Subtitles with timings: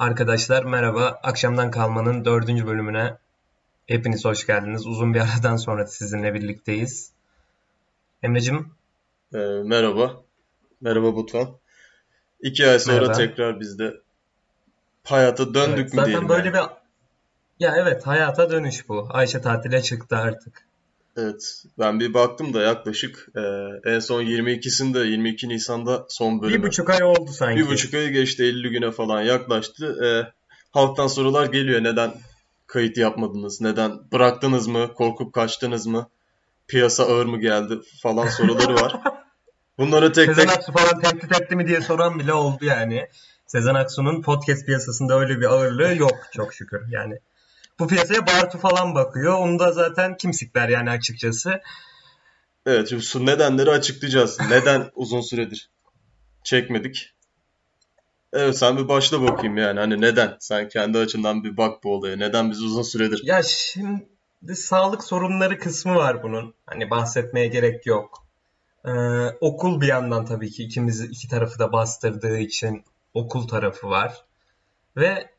[0.00, 1.20] Arkadaşlar merhaba.
[1.22, 3.16] Akşamdan kalmanın dördüncü bölümüne
[3.86, 4.86] hepiniz hoş geldiniz.
[4.86, 7.12] Uzun bir aradan sonra sizinle birlikteyiz.
[8.22, 8.72] Emre'cim
[9.34, 10.16] Ee, merhaba.
[10.80, 11.48] Merhaba Batuhan.
[12.40, 13.12] İki ay sonra merhaba.
[13.12, 13.94] tekrar biz de
[15.04, 16.68] hayata döndük Evet, mü zaten diyelim böyle yani.
[17.58, 19.08] bir ya evet hayata dönüş bu.
[19.10, 20.66] Ayşe tatile çıktı artık.
[21.22, 21.62] Evet.
[21.78, 23.40] Ben bir baktım da yaklaşık e,
[23.94, 26.62] en son 22'sinde 22 Nisan'da son Bir bölümü.
[26.66, 27.68] buçuk ay oldu Bir sanki.
[27.68, 30.04] buçuk ayı geçti 50 güne falan yaklaştı.
[30.06, 30.08] E,
[30.78, 31.84] halktan sorular geliyor.
[31.84, 32.12] Neden
[32.66, 33.60] kayıt yapmadınız?
[33.60, 34.94] Neden bıraktınız mı?
[34.94, 36.08] Korkup kaçtınız mı?
[36.68, 38.96] Piyasa ağır mı geldi falan soruları var.
[39.78, 43.06] Bunları tek Sezen tek Aksu falan tehdit etti mi diye soran bile oldu yani.
[43.46, 47.18] Sezen Aksu'nun podcast piyasasında öyle bir ağırlığı yok çok şükür yani.
[47.80, 49.38] Bu piyasaya Bartu falan bakıyor.
[49.38, 51.60] Onu da zaten kim sikler yani açıkçası.
[52.66, 54.38] Evet, şimdi su nedenleri açıklayacağız.
[54.50, 55.70] Neden uzun süredir
[56.44, 57.14] çekmedik?
[58.32, 59.80] Evet, sen bir başla bakayım yani.
[59.80, 60.36] Hani neden?
[60.40, 62.16] Sen kendi açından bir bak bu olaya.
[62.16, 63.20] Neden biz uzun süredir?
[63.24, 66.54] Ya şimdi sağlık sorunları kısmı var bunun.
[66.66, 68.26] Hani bahsetmeye gerek yok.
[68.84, 68.90] Ee,
[69.40, 74.24] okul bir yandan tabii ki ikimizi iki tarafı da bastırdığı için okul tarafı var.
[74.96, 75.30] Ve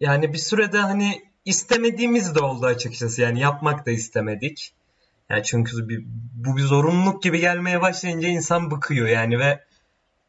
[0.00, 3.22] yani bir sürede hani istemediğimiz de oldu açıkçası.
[3.22, 4.74] Yani yapmak da istemedik.
[5.30, 9.64] Yani çünkü bir, bu bir zorunluluk gibi gelmeye başlayınca insan bıkıyor yani ve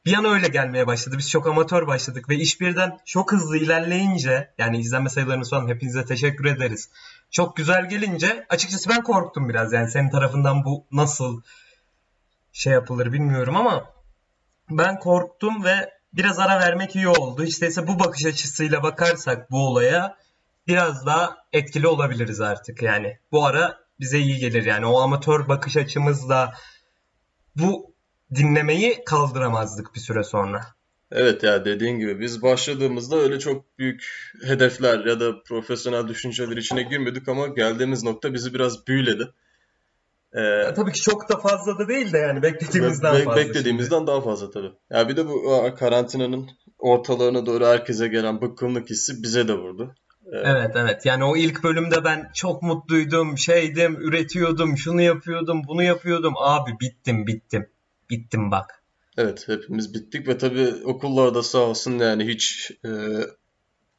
[0.05, 1.15] bir an öyle gelmeye başladı.
[1.17, 6.05] Biz çok amatör başladık ve iş birden çok hızlı ilerleyince yani izlenme sayılarınız falan hepinize
[6.05, 6.89] teşekkür ederiz.
[7.31, 11.41] Çok güzel gelince açıkçası ben korktum biraz yani senin tarafından bu nasıl
[12.53, 13.93] şey yapılır bilmiyorum ama
[14.69, 17.43] ben korktum ve biraz ara vermek iyi oldu.
[17.43, 20.15] Hiç değilse bu bakış açısıyla bakarsak bu olaya
[20.67, 23.17] biraz daha etkili olabiliriz artık yani.
[23.31, 26.53] Bu ara bize iyi gelir yani o amatör bakış açımızla
[27.55, 27.93] bu
[28.35, 30.61] dinlemeyi kaldıramazdık bir süre sonra.
[31.11, 36.83] Evet ya dediğin gibi biz başladığımızda öyle çok büyük hedefler ya da profesyonel düşünceler içine
[36.83, 39.33] girmedik ama geldiğimiz nokta bizi biraz büyüledi.
[40.33, 43.49] Ee, Ya tabii ki çok da fazla da değil de yani beklediğimizden ve fazla şimdi.
[43.49, 44.71] beklediğimizden daha fazla tabii.
[44.89, 46.49] Ya bir de bu karantinanın
[46.79, 49.95] ortalarına doğru herkese gelen bıkkınlık hissi bize de vurdu.
[50.33, 56.33] Evet evet yani o ilk bölümde ben çok mutluydum, şeydim, üretiyordum, şunu yapıyordum, bunu yapıyordum.
[56.37, 57.69] Abi bittim bittim.
[58.09, 58.83] Bittim bak.
[59.17, 62.89] Evet, hepimiz bittik ve tabii okullarda sağ olsun yani hiç e,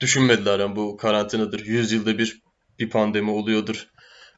[0.00, 2.42] düşünmediler yani bu karantinadır, 100 yılda bir
[2.78, 3.88] bir pandemi oluyordur,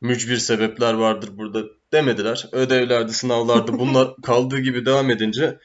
[0.01, 2.49] mücbir sebepler vardır burada demediler.
[2.53, 5.59] Ödevlerdi, sınavlardı bunlar kaldığı gibi devam edince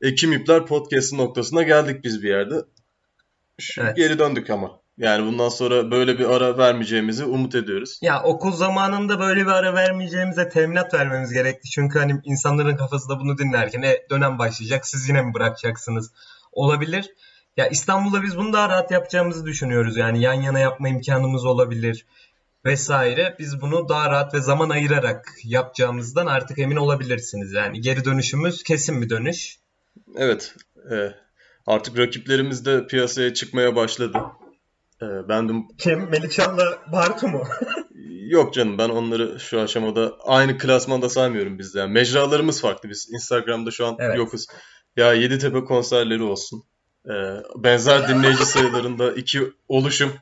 [0.00, 2.54] Ekim İpler Podcast noktasına geldik biz bir yerde.
[3.60, 3.96] Şu, Evet.
[3.96, 4.80] geri döndük ama.
[4.98, 7.98] Yani bundan sonra böyle bir ara vermeyeceğimizi umut ediyoruz.
[8.02, 11.70] Ya okul zamanında böyle bir ara vermeyeceğimize teminat vermemiz gerekti.
[11.70, 16.12] Çünkü hani insanların kafası da bunu dinlerken e, dönem başlayacak siz yine mi bırakacaksınız?
[16.52, 17.14] Olabilir.
[17.56, 19.96] Ya İstanbul'da biz bunu daha rahat yapacağımızı düşünüyoruz.
[19.96, 22.06] Yani yan yana yapma imkanımız olabilir
[22.64, 23.36] vesaire.
[23.38, 27.52] Biz bunu daha rahat ve zaman ayırarak yapacağımızdan artık emin olabilirsiniz.
[27.52, 29.58] Yani geri dönüşümüz kesin bir dönüş.
[30.16, 30.54] Evet,
[30.90, 30.96] e,
[31.66, 34.18] artık rakiplerimiz de piyasaya çıkmaya başladı.
[35.02, 36.10] E, ben de Kim?
[36.10, 37.42] Melihcan'la Bartu mu?
[38.28, 41.78] Yok canım ben onları şu aşamada aynı klasmanda saymıyorum biz de.
[41.78, 42.88] Yani mecralarımız farklı.
[42.88, 44.16] Biz Instagram'da şu an Evet.
[44.18, 44.46] yokuz.
[44.96, 46.62] Ya Yeditepe konserleri olsun.
[47.06, 47.12] Ee,
[47.56, 50.12] benzer dinleyici sayılarında iki oluşum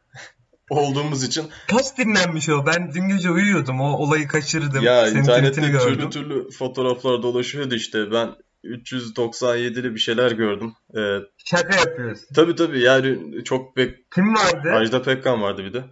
[0.70, 2.66] olduğumuz için Kaç dinlenmiş o?
[2.66, 3.80] Ben dün gece uyuyordum.
[3.80, 4.84] O olayı kaçırdım.
[4.84, 6.10] ya Senin internette türlü gördüm.
[6.10, 8.12] türlü fotoğraflar dolaşıyordu işte.
[8.12, 8.30] Ben
[8.64, 10.72] 397'li bir şeyler gördüm.
[10.96, 12.26] Ee, Şaka yapıyorsun.
[12.34, 14.70] tabii tabii yani çok bek Kim vardı?
[14.72, 15.84] Ajda Pekkan vardı bir de.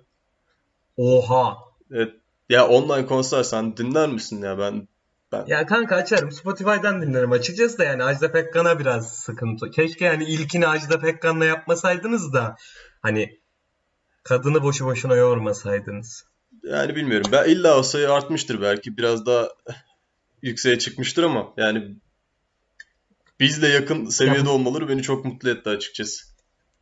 [0.97, 1.59] Oha.
[1.91, 2.12] Evet,
[2.49, 4.88] ya online konser sen dinler misin ya ben
[5.33, 6.33] ben Ya kanka açarım.
[6.33, 9.71] Spotify'dan dinlerim açıkçası da yani Ajda Pekkan'a biraz sıkıntı.
[9.71, 12.56] Keşke yani ilkini Ajda Pekkan'la yapmasaydınız da
[13.03, 13.41] hani
[14.22, 16.25] kadını boşu boşuna yormasaydınız.
[16.62, 17.30] Yani bilmiyorum.
[17.33, 18.97] Ben illa o sayı artmıştır belki.
[18.97, 19.48] Biraz daha
[20.42, 21.97] yükseğe çıkmıştır ama yani
[23.41, 26.25] bizle yakın Ya seviyede olmaları beni çok mutlu etti açıkçası.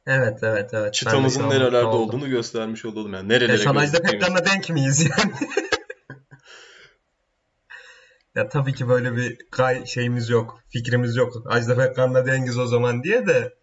[0.07, 2.01] evet evet evet ben Çıtamızın mutlu nerelerde oldum.
[2.01, 3.33] olduğunu göstermiş olalım yani.
[3.33, 4.27] Ya Nerelere şu an Ajda gözüktüğümüz.
[4.27, 5.33] Pekkan'la denk miyiz yani?
[8.35, 11.33] Ya tabii ki böyle bir gay şeyimiz yok, fikrimiz yok.
[11.47, 13.55] Ajda Pekkan'la dengiz o zaman diye de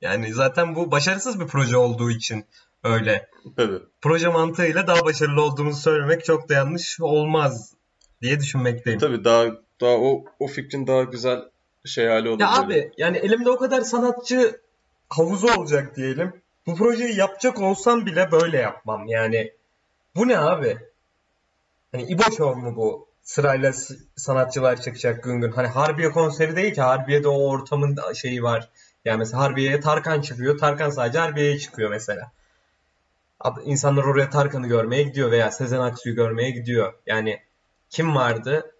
[0.00, 2.44] yani zaten bu başarısız bir proje olduğu için
[2.84, 3.28] öyle.
[3.56, 3.78] Tabii.
[4.00, 7.74] Proje mantığıyla daha başarılı olduğumuzu söylemek çok da yanlış olmaz
[8.22, 8.98] diye düşünmekteyim.
[8.98, 9.44] Tabii daha
[9.80, 11.38] daha o o fikrin daha güzel
[11.86, 12.66] şey hali olur Ya böyle.
[12.66, 14.60] abi yani elimde o kadar sanatçı
[15.08, 16.32] havuzu olacak diyelim.
[16.66, 19.06] Bu projeyi yapacak olsam bile böyle yapmam.
[19.06, 19.52] Yani
[20.16, 20.78] bu ne abi?
[21.92, 23.06] Hani İbo Show mu bu?
[23.22, 23.72] Sırayla
[24.16, 25.52] sanatçılar çıkacak gün gün.
[25.52, 26.80] Hani Harbiye konseri değil ki.
[26.82, 28.68] Harbiye'de o ortamın şeyi var.
[29.04, 30.58] Yani mesela Harbiye'ye Tarkan çıkıyor.
[30.58, 32.30] Tarkan sadece Harbiye'ye çıkıyor mesela.
[33.64, 36.94] İnsanlar oraya Tarkan'ı görmeye gidiyor veya Sezen Aksu'yu görmeye gidiyor.
[37.06, 37.40] Yani
[37.90, 38.74] kim vardı?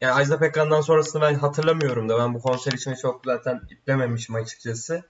[0.00, 5.02] Yani Ajda Pekkan'dan sonrasını ben hatırlamıyorum da ben bu konser için çok zaten iplememişim açıkçası.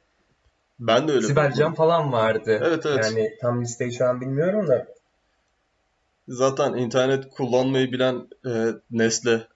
[0.80, 1.26] Ben de öyle.
[1.26, 2.60] Sibel Can falan vardı.
[2.64, 3.04] Evet evet.
[3.04, 4.86] Yani tam listeyi şu an bilmiyorum da.
[6.28, 8.50] Zaten internet kullanmayı bilen e,
[8.90, 9.46] nesle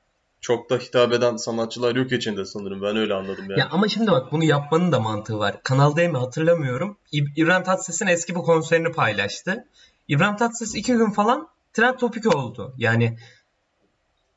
[0.41, 2.83] çok da hitap eden sanatçılar yok içinde sanırım.
[2.83, 3.61] Ben öyle anladım yani.
[3.61, 5.63] Ya ama şimdi bak bunu yapmanın da mantığı var.
[5.63, 6.99] Kanal D mi hatırlamıyorum.
[7.13, 9.65] İb- İbrahim Tatlıses'in eski bir konserini paylaştı.
[10.09, 12.75] İbrahim Tatlıses iki gün falan trend topik oldu.
[12.79, 13.19] Yani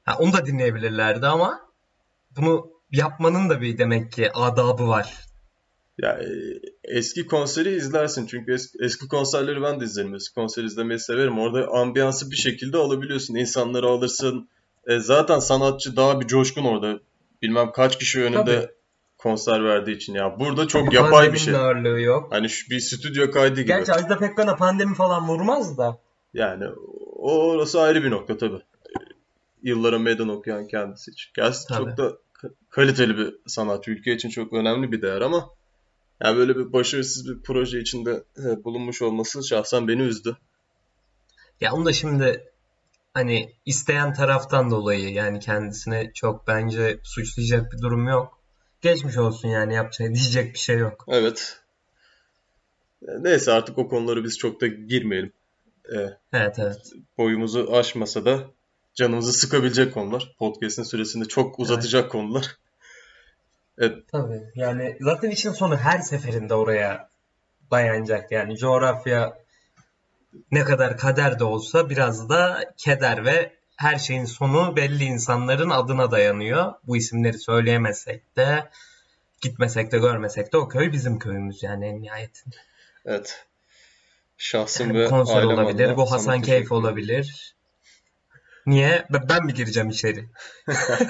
[0.06, 1.60] ha, onu da dinleyebilirlerdi ama
[2.38, 5.14] bunu yapmanın da bir demek ki adabı var.
[5.98, 6.28] Ya e,
[6.84, 10.16] eski konseri izlersin çünkü eski, eski konserleri ben de izlerim.
[10.16, 11.40] Eski konser izlemeyi severim.
[11.40, 13.36] Orada ambiyansı bir şekilde alabiliyorsun.
[13.36, 14.50] İnsanları alırsın.
[14.88, 17.00] E, zaten sanatçı daha bir coşkun orada.
[17.42, 18.72] Bilmem kaç kişi önünde Tabii.
[19.18, 20.40] konser verdiği için ya.
[20.40, 21.56] Burada çok yapay bir şey.
[21.56, 22.28] ağırlığı yok.
[22.32, 23.68] Hani şu bir stüdyo kaydı gibi.
[23.68, 25.98] Gerçi Ajda Pekkan'a pandemi falan vurmaz da.
[26.34, 26.64] Yani
[27.16, 28.62] o orası ayrı bir nokta tabii.
[29.66, 31.32] Yıllara meydan okuyan kendisi için.
[31.36, 31.78] Gerçi Tabii.
[31.90, 32.04] çok da
[32.34, 33.92] ka- kaliteli bir sanatçı.
[33.92, 35.50] Ülke için çok önemli bir değer ama
[36.24, 40.38] yani böyle bir başarısız bir proje içinde e, bulunmuş olması şahsen beni üzdü.
[41.62, 42.52] Ya onu da şimdi
[43.14, 48.40] hani isteyen taraftan dolayı yani kendisine çok bence suçlayacak bir durum yok.
[48.82, 51.06] Geçmiş olsun yani yapacak diyecek bir şey yok.
[51.08, 51.60] Evet.
[53.02, 55.34] E, Neyse artık o konuları biz çok da girmeyelim.
[55.96, 55.98] E,
[56.34, 56.92] Evet evet.
[57.18, 58.40] boyumuzu aşmasa da
[58.96, 60.36] canımızı sıkabilecek konular.
[60.40, 62.58] Podcast'in süresini çok uzatacak konular.
[64.12, 67.10] Tabii yani zaten işin sonu her seferinde oraya
[67.72, 69.38] dayanacak yani coğrafya
[70.52, 76.12] ne kadar kader de olsa biraz da keder ve her şeyin sonu belli insanların adına
[76.12, 76.74] dayanıyor.
[76.88, 78.70] Bu isimleri söyleyemesek de
[79.42, 82.56] gitmesek de görmesek de o köy bizim köyümüz yani en nihayetinde.
[83.06, 83.46] Evet.
[84.38, 87.55] Şahsım Yani ve konser olabilir, bu Hasan Keyf olabilir.
[88.66, 89.06] Niye?
[89.30, 90.26] Ben mi gireceğim içeri?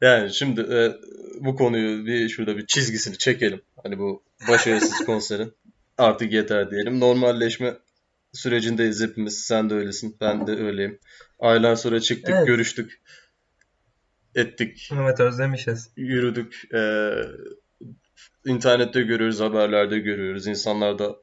[0.00, 0.92] Yani şimdi e,
[1.40, 3.60] bu konuyu bir şurada bir çizgisini çekelim.
[3.82, 5.52] Hani bu başarısız konserin
[5.98, 7.00] artık yeter diyelim.
[7.00, 7.74] Normalleşme
[8.32, 9.40] sürecindeyiz hepimiz.
[9.44, 10.98] Sen de öylesin, ben de öyleyim.
[11.38, 12.46] Aylar sonra çıktık, Evet.
[12.46, 13.00] görüştük,
[14.34, 15.90] ettik, Evet özlemişiz.
[15.96, 16.74] yürüdük.
[16.74, 17.12] E,
[18.44, 20.46] internette görüyoruz, haberlerde görüyoruz.
[20.46, 21.16] İnsanlar da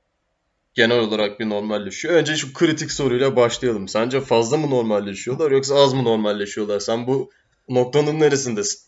[0.75, 2.13] genel olarak bir normalleşiyor.
[2.13, 3.87] Önce şu kritik soruyla başlayalım.
[3.87, 6.79] Sence fazla mı normalleşiyorlar yoksa az mı normalleşiyorlar?
[6.79, 7.31] Sen bu
[7.69, 8.79] noktanın neresindesin?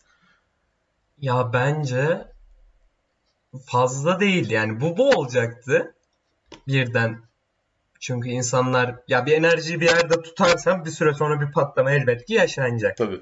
[1.20, 2.24] Ya bence
[3.66, 5.94] fazla değil yani bu bu olacaktı
[6.66, 7.28] birden.
[8.00, 12.34] Çünkü insanlar ya bir enerjiyi bir yerde tutarsan bir süre sonra bir patlama elbet ki
[12.34, 12.96] yaşanacak.
[12.96, 13.20] Tabii.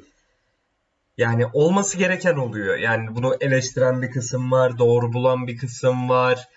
[1.18, 2.78] Yani olması gereken oluyor.
[2.78, 6.48] Yani bunu eleştiren bir kısım var, doğru bulan bir kısım var,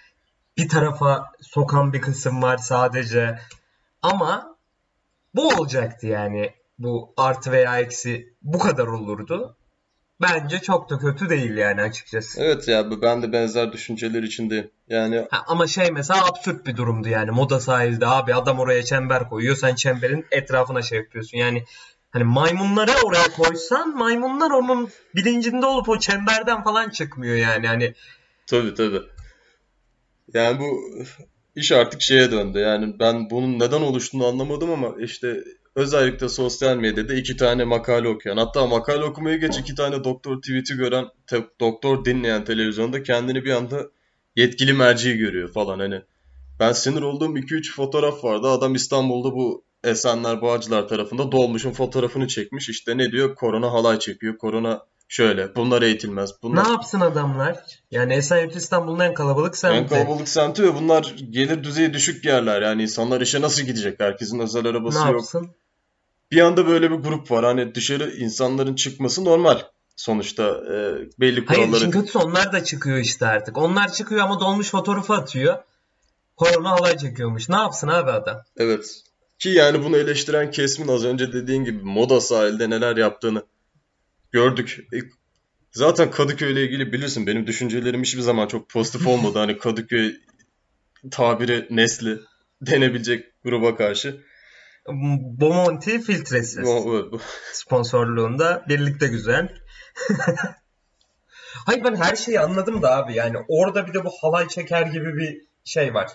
[0.60, 3.40] bir tarafa sokan bir kısım var sadece.
[4.02, 4.58] Ama
[5.36, 6.54] bu olacaktı yani.
[6.80, 9.56] Bu artı veya eksi bu kadar olurdu.
[10.22, 12.42] Bence çok da kötü değil yani açıkçası.
[12.42, 14.72] Evet ya ben de benzer düşünceler içindeyim.
[14.88, 17.32] Yani Ha, ama şey mesela absürt bir durumdu yani.
[17.32, 19.56] Moda sahilde abi adam oraya çember koyuyor.
[19.56, 21.38] Sen çemberin etrafına şey yapıyorsun.
[21.38, 21.64] Yani
[22.12, 27.68] hani maymunları oraya koysan maymunlar onun bilincinde olup o çemberden falan çıkmıyor yani.
[27.68, 27.94] Hani
[28.48, 29.02] tabii tabii.
[30.34, 30.96] Yani bu
[31.56, 32.60] iş artık şeye döndü.
[32.60, 35.44] Yani ben bunun neden oluştuğunu anlamadım ama işte
[35.76, 40.74] özellikle sosyal medyada iki tane makale okuyan hatta makale okumayı geç iki tane doktor tweet'i
[40.76, 43.90] gören te- doktor dinleyen televizyonda kendini bir anda
[44.36, 46.02] yetkili merci görüyor falan hani.
[46.60, 48.48] Ben sinir olduğum 2-3 fotoğraf vardı.
[48.48, 52.70] Adam İstanbul'da bu Esenler Bağcılar tarafında dolmuşun fotoğrafını çekmiş.
[52.70, 53.36] İşte ne diyor?
[53.36, 54.38] Korona halay çekiyor.
[54.38, 55.56] Korona şöyle.
[55.56, 56.32] Bunlar eğitilmez.
[56.44, 57.64] Bunlar ne yapsın adamlar?
[57.92, 59.90] Yani Esenyurt İstanbul'un en kalabalık en semti.
[59.94, 62.62] kalabalık semti ve bunlar gelir düzeyi düşük yerler.
[62.62, 64.00] Yani insanlar işe nasıl gidecek?
[64.00, 65.08] Herkesin özel Ne arabası yok.
[65.12, 65.48] yapsın?
[66.32, 67.46] Bir anda böyle bir grup var.
[67.46, 69.62] Hani dışarı insanların çıkması normal.
[69.96, 70.76] Sonuçta e,
[71.20, 71.80] belli Hayır kuralları.
[71.82, 73.58] işin kötüsü onlar da çıkıyor işte artık.
[73.58, 75.58] Onlar çıkıyor ama dolmuş fotoğrafı atıyor.
[76.38, 77.50] Korona halay çekiyormuş.
[77.50, 78.42] Ne yapsın abi adam?
[78.58, 79.02] Evet.
[79.40, 83.44] Ki yani bunu eleştiren kesimin az önce dediğin gibi moda sahilde neler yaptığını
[84.32, 84.88] gördük.
[84.94, 84.98] E,
[85.72, 89.40] zaten Kadıköy ile ilgili bilirsin benim düşüncelerim hiçbir zaman çok pozitif olmadı.
[89.40, 90.16] Hani Kadıköy
[91.12, 92.20] tabiri nesli
[92.62, 94.22] denebilecek gruba karşı.
[95.40, 96.68] Bomonti filtresiz.
[97.54, 99.56] Sponsorluğunda birlikte güzel.
[101.66, 105.18] Hayır ben her şeyi anladım da abi yani orada bir de bu halay çeker gibi
[105.18, 106.12] bir şey var.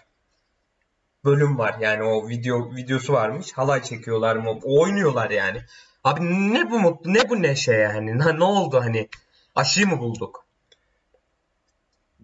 [1.25, 3.52] Bölüm var yani o video videosu varmış.
[3.52, 4.59] Halay çekiyorlar mı?
[4.62, 5.64] Oynuyorlar yani.
[6.04, 8.18] Abi ne bu mutlu ne bu neşe yani?
[8.18, 9.08] Ne, ne oldu hani?
[9.54, 10.44] Aşıyı mı bulduk?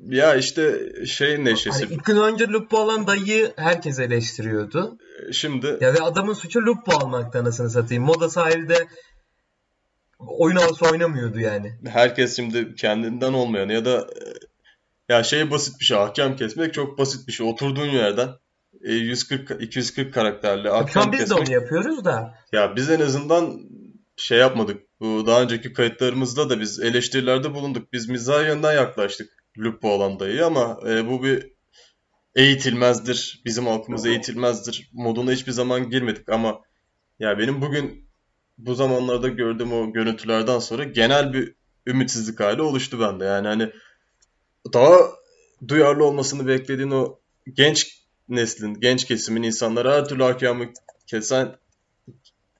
[0.09, 1.85] Ya işte şey neşesi.
[1.85, 4.99] Hani ilk gün önce Lupo alan dayıyı herkes eleştiriyordu.
[5.33, 8.05] Şimdi Ya ve adamın suçu Lupo almakta anasını satayım.
[8.05, 8.89] Moda sahilde
[10.19, 11.79] oyun havası oynamıyordu yani.
[11.89, 14.25] herkes şimdi kendinden olmayan ya da e,
[15.09, 15.97] ya şey basit bir şey.
[15.97, 17.47] Hakem kesmek çok basit bir şey.
[17.47, 18.29] Oturduğun yerden
[18.81, 22.35] 140 240 karakterli Şu an biz de onu yapıyoruz da.
[22.53, 23.61] Ya biz en azından
[24.17, 25.01] şey yapmadık.
[25.01, 27.93] Bu daha önceki kayıtlarımızda da biz eleştirilerde bulunduk.
[27.93, 31.53] Biz mizah yönden yaklaştık Lupo olan dayı ama e, bu bir
[32.35, 33.43] eğitilmezdir.
[33.45, 34.91] Bizim halkımız eğitilmezdir.
[34.93, 36.61] Moduna hiçbir zaman girmedik ama
[37.19, 38.11] ya benim bugün
[38.59, 41.55] bu zamanlarda gördüğüm o görüntülerden sonra genel bir
[41.87, 43.25] ümitsizlik hali oluştu bende.
[43.25, 43.73] Yani hani
[44.73, 44.99] daha
[45.69, 47.21] duyarlı olmasını beklediğin o
[47.53, 48.00] genç
[48.31, 50.67] neslin, genç kesimin insanlara her türlü ahkamı
[51.07, 51.57] kesen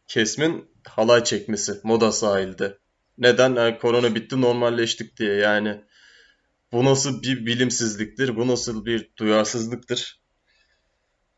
[0.09, 2.79] kesimin halay çekmesi moda sahilde.
[3.19, 3.55] Neden?
[3.55, 5.81] Yani korona bitti normalleştik diye yani.
[6.73, 8.37] Bu nasıl bir bilimsizliktir?
[8.37, 10.21] Bu nasıl bir duyarsızlıktır?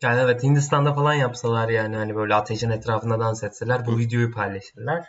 [0.02, 5.04] Yani evet Hindistan'da falan yapsalar yani hani böyle ateşin etrafında dans etseler bu videoyu paylaşırlar.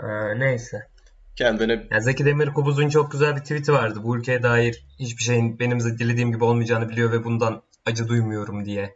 [0.00, 0.88] Ee, neyse.
[1.36, 4.00] Kendine Yani Zeki Demirkubuz'un çok güzel bir tweet'i vardı.
[4.02, 8.94] Bu ülkeye dair hiçbir şeyin benim dilediğim gibi olmayacağını biliyor ve bundan acı duymuyorum diye.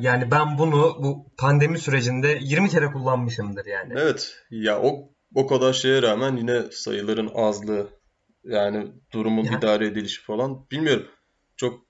[0.00, 3.94] Yani ben bunu bu pandemi sürecinde 20 kere kullanmışımdır yani.
[3.96, 7.88] evet ya o o kadar şeye rağmen yine sayıların azlığı
[8.44, 11.06] yani durumun Yani, idare edilişi falan bilmiyorum.
[11.56, 11.80] Çok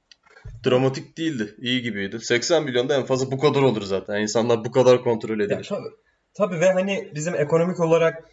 [0.67, 1.55] dramatik değildi.
[1.59, 2.21] iyi gibiydi.
[2.21, 4.21] 80 milyonda en fazla bu kadar olur zaten.
[4.21, 5.67] İnsanlar bu kadar kontrol ya edilir.
[5.69, 5.89] tabii,
[6.35, 8.25] tabii ve hani bizim ekonomik olarak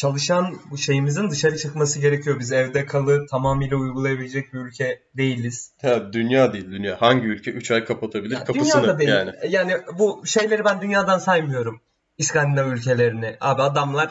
[0.00, 2.40] çalışan bu şeyimizin dışarı çıkması gerekiyor.
[2.40, 5.72] Biz evde kalı tamamıyla uygulayabilecek bir ülke değiliz.
[5.82, 7.02] Ya dünya değil dünya.
[7.02, 9.10] Hangi ülke 3 ay kapatabilir Ya kapısını dünyada değil.
[9.10, 9.30] yani.
[9.48, 11.80] Yani bu şeyleri ben dünyadan saymıyorum.
[12.18, 13.36] İskandinav ülkelerini.
[13.40, 14.10] Abi adamlar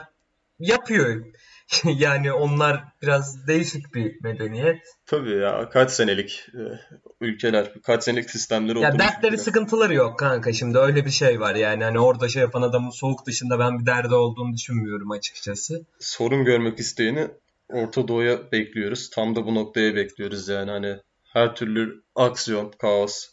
[0.59, 1.25] yapıyor.
[1.83, 4.81] Yani onlar biraz değişik bir medeniyet.
[5.05, 6.61] Tabii ya kaç senelik e,
[7.21, 9.37] ülkeler, kaç senelik sistemleri Ya dertleri ülkeler.
[9.43, 13.25] sıkıntıları yok kanka şimdi öyle bir şey var yani hani orada şey yapan adamın soğuk
[13.25, 15.85] dışında ben bir derdi olduğunu düşünmüyorum açıkçası.
[15.99, 17.27] Sorun görmek isteyeni
[17.69, 19.09] Orta Doğu'ya bekliyoruz.
[19.09, 20.95] Tam da bu noktaya bekliyoruz yani hani
[21.33, 23.25] her türlü aksiyon, kaos,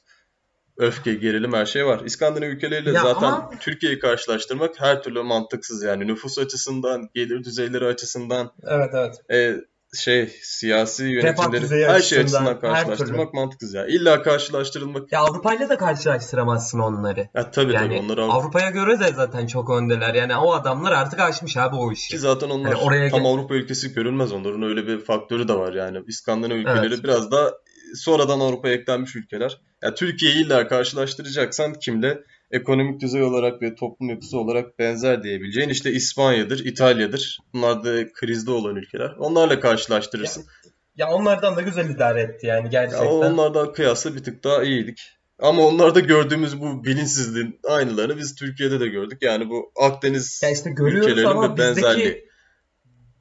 [0.78, 2.00] öfke, gerilim her şey var.
[2.04, 7.84] İskandinav ülkeleriyle Ya zaten ama Türkiye'yi karşılaştırmak her türlü mantıksız yani nüfus açısından, gelir düzeyleri
[7.84, 9.56] açısından, evet evet e,
[9.94, 13.86] şey siyasi yönetimleri her şey açısından karşılaştırmak mantıksız ya.
[13.86, 17.20] İlla karşılaştırılmak Ya Avrupa'yla da karşılaştıramazsın onları.
[17.34, 20.14] ya tabii tabii Yani onlar Avrupa Avrupa'ya göre de zaten çok öndeler.
[20.14, 22.18] Yani o adamlar artık aşmış abi o ki işi.
[22.18, 25.98] zaten Hani onlar oraya tam Avrupa ülkesi görünmez onların öyle bir faktörü de var yani.
[26.06, 27.04] İskandinav ülkeleri evet.
[27.04, 27.50] biraz daha
[27.94, 29.60] sonradan Avrupa'ya eklenmiş ülkeler.
[29.82, 32.18] Ya Türkiye'yi illa karşılaştıracaksan kimle?
[32.50, 37.38] Ekonomik düzey olarak ve toplum yapısı olarak benzer diyebileceğin işte İspanya'dır, İtalya'dır.
[37.54, 39.14] Bunlar da krizde olan ülkeler.
[39.18, 40.44] Onlarla Ya, karşılaştırırsın.
[40.96, 43.06] ya onlardan da güzel idare etti yani Ya gerçekten.
[43.06, 45.12] onlardan kıyasla bir tık daha iyiydik.
[45.38, 49.22] Ama onlarda gördüğümüz bu bilinçsizliğin aynılarını biz Türkiye'de de gördük.
[49.22, 52.06] Yani bu Akdeniz Ya işte ülkelerinin ama benzerliği.
[52.06, 52.26] bizdeki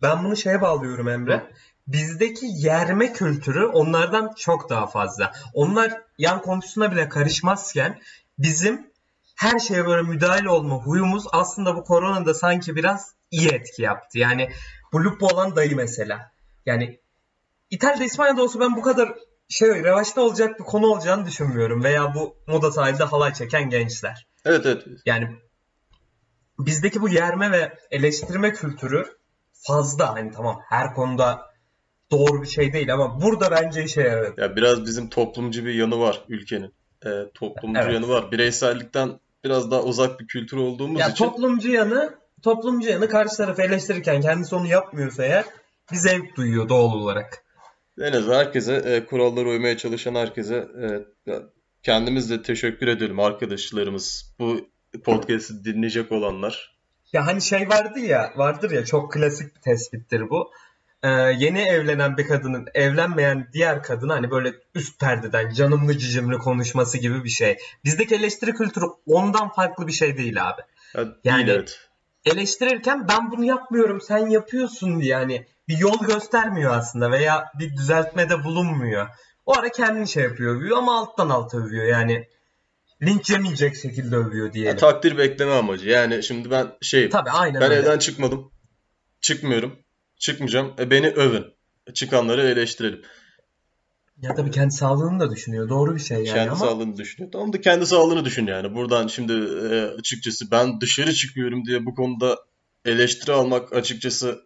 [0.02, 1.44] ben bunu şeye bağlıyorum Hı?
[1.88, 5.32] Bizdeki yerme kültürü onlardan çok daha fazla.
[5.54, 8.02] Onlar yan komşusuna bile karışmazken
[8.40, 8.92] bizim
[9.36, 14.20] her şeye böyle müdahale olma huyumuz aslında bu koronada sanki biraz iyi etki yaptı.
[14.20, 14.50] Yani
[14.94, 16.32] bu lupo olan dayı mesela.
[16.66, 17.00] Yani
[17.70, 19.14] İtalya'da İspanya'da olsa ben bu kadar
[19.50, 21.84] şey revaçta olacak bir konu olacağını düşünmüyorum.
[21.84, 24.28] Veya bu moda sahilde halay çeken gençler.
[24.46, 24.84] Evet evet.
[25.06, 25.30] Yani
[26.60, 29.06] bizdeki bu yerme ve eleştirme kültürü
[29.54, 30.14] fazla.
[30.14, 31.55] Hani tamam her konuda
[32.18, 34.42] doğru bir şey değil ama burada bence işe yaradı.
[34.42, 36.74] Ya biraz bizim toplumcu bir yanı var ülkenin.
[37.06, 37.94] Ee, toplumcu Evet.
[37.94, 38.32] yanı var.
[38.32, 43.62] Bireysellikten biraz daha uzak bir kültür olduğumuz Ya için toplumcu yanı toplumcu yanı karşı tarafı
[43.62, 45.46] eleştirirken kendisi onu yapmıyorsa eğer
[45.92, 47.44] bir zevk duyuyor doğal olarak.
[48.02, 50.56] en azından herkese, e, kurallara uymaya çalışan herkese
[51.28, 51.34] e,
[51.84, 54.36] kendimiz de teşekkür edelim arkadaşlarımız.
[54.40, 54.60] Bu
[55.04, 56.76] podcast'i dinleyecek olanlar.
[57.14, 60.52] Ya hani şey vardı ya, vardır ya çok klasik bir tespittir bu.
[61.04, 66.98] Ee, yeni evlenen bir kadının evlenmeyen diğer kadına hani böyle üst perdeden canımlı cicimli konuşması
[66.98, 67.58] gibi bir şey.
[67.86, 70.62] Bizdeki eleştiri kültürü ondan farklı bir şey değil abi.
[70.96, 71.80] Ya değil Yani evet.
[72.26, 78.44] eleştirirken ben bunu yapmıyorum sen yapıyorsun diye hani bir yol göstermiyor aslında veya bir düzeltmede
[78.44, 79.08] bulunmuyor.
[79.46, 82.28] O ara kendini şey yapıyor övüyor ama alttan alta övüyor yani
[83.02, 84.78] linç yemeyecek şekilde övüyor Ya diyelim.
[84.78, 85.90] takdir bekleme amacı.
[85.90, 87.10] Yani şimdi ben şeyim.
[87.10, 87.82] Tabii aynen Ben öyle.
[87.82, 88.52] evden çıkmadım.
[89.22, 89.80] Çıkmıyorum.
[90.18, 90.74] Çıkmayacağım.
[90.80, 91.46] E, beni övün.
[91.94, 93.02] Çıkanları eleştirelim.
[94.22, 95.70] Ya tabii kendi sağlığını da düşünüyor.
[95.70, 97.32] Doğru bir şey yani Kendi ama sağlığını düşünüyor.
[97.32, 98.76] Tamam da kendi sağlığını düşün yani.
[98.76, 102.38] Buradan şimdi e, açıkçası ben dışarı çıkıyorum diye bu konuda
[102.86, 104.42] eleştiri almak açıkçası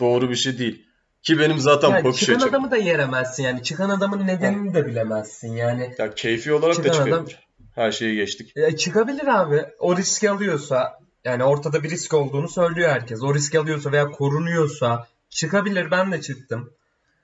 [0.00, 0.86] doğru bir şey değil.
[1.22, 2.48] Ki benim zaten Yani bakış çıkan açım.
[2.48, 3.62] adamı da yeremezsin yani.
[3.62, 5.94] Çıkan adamın nedenini de bilemezsin yani.
[5.98, 7.38] Ya keyfi olarak da Çıkan adam- çıkabilir.
[7.74, 8.56] Her şeyi geçtik.
[8.56, 9.64] E, çıkabilir abi.
[9.78, 13.22] O riski alıyorsa yani ortada bir risk olduğunu söylüyor herkes.
[13.22, 15.90] O riski alıyorsa veya korunuyorsa çıkabilir.
[15.90, 16.72] Ben de çıktım.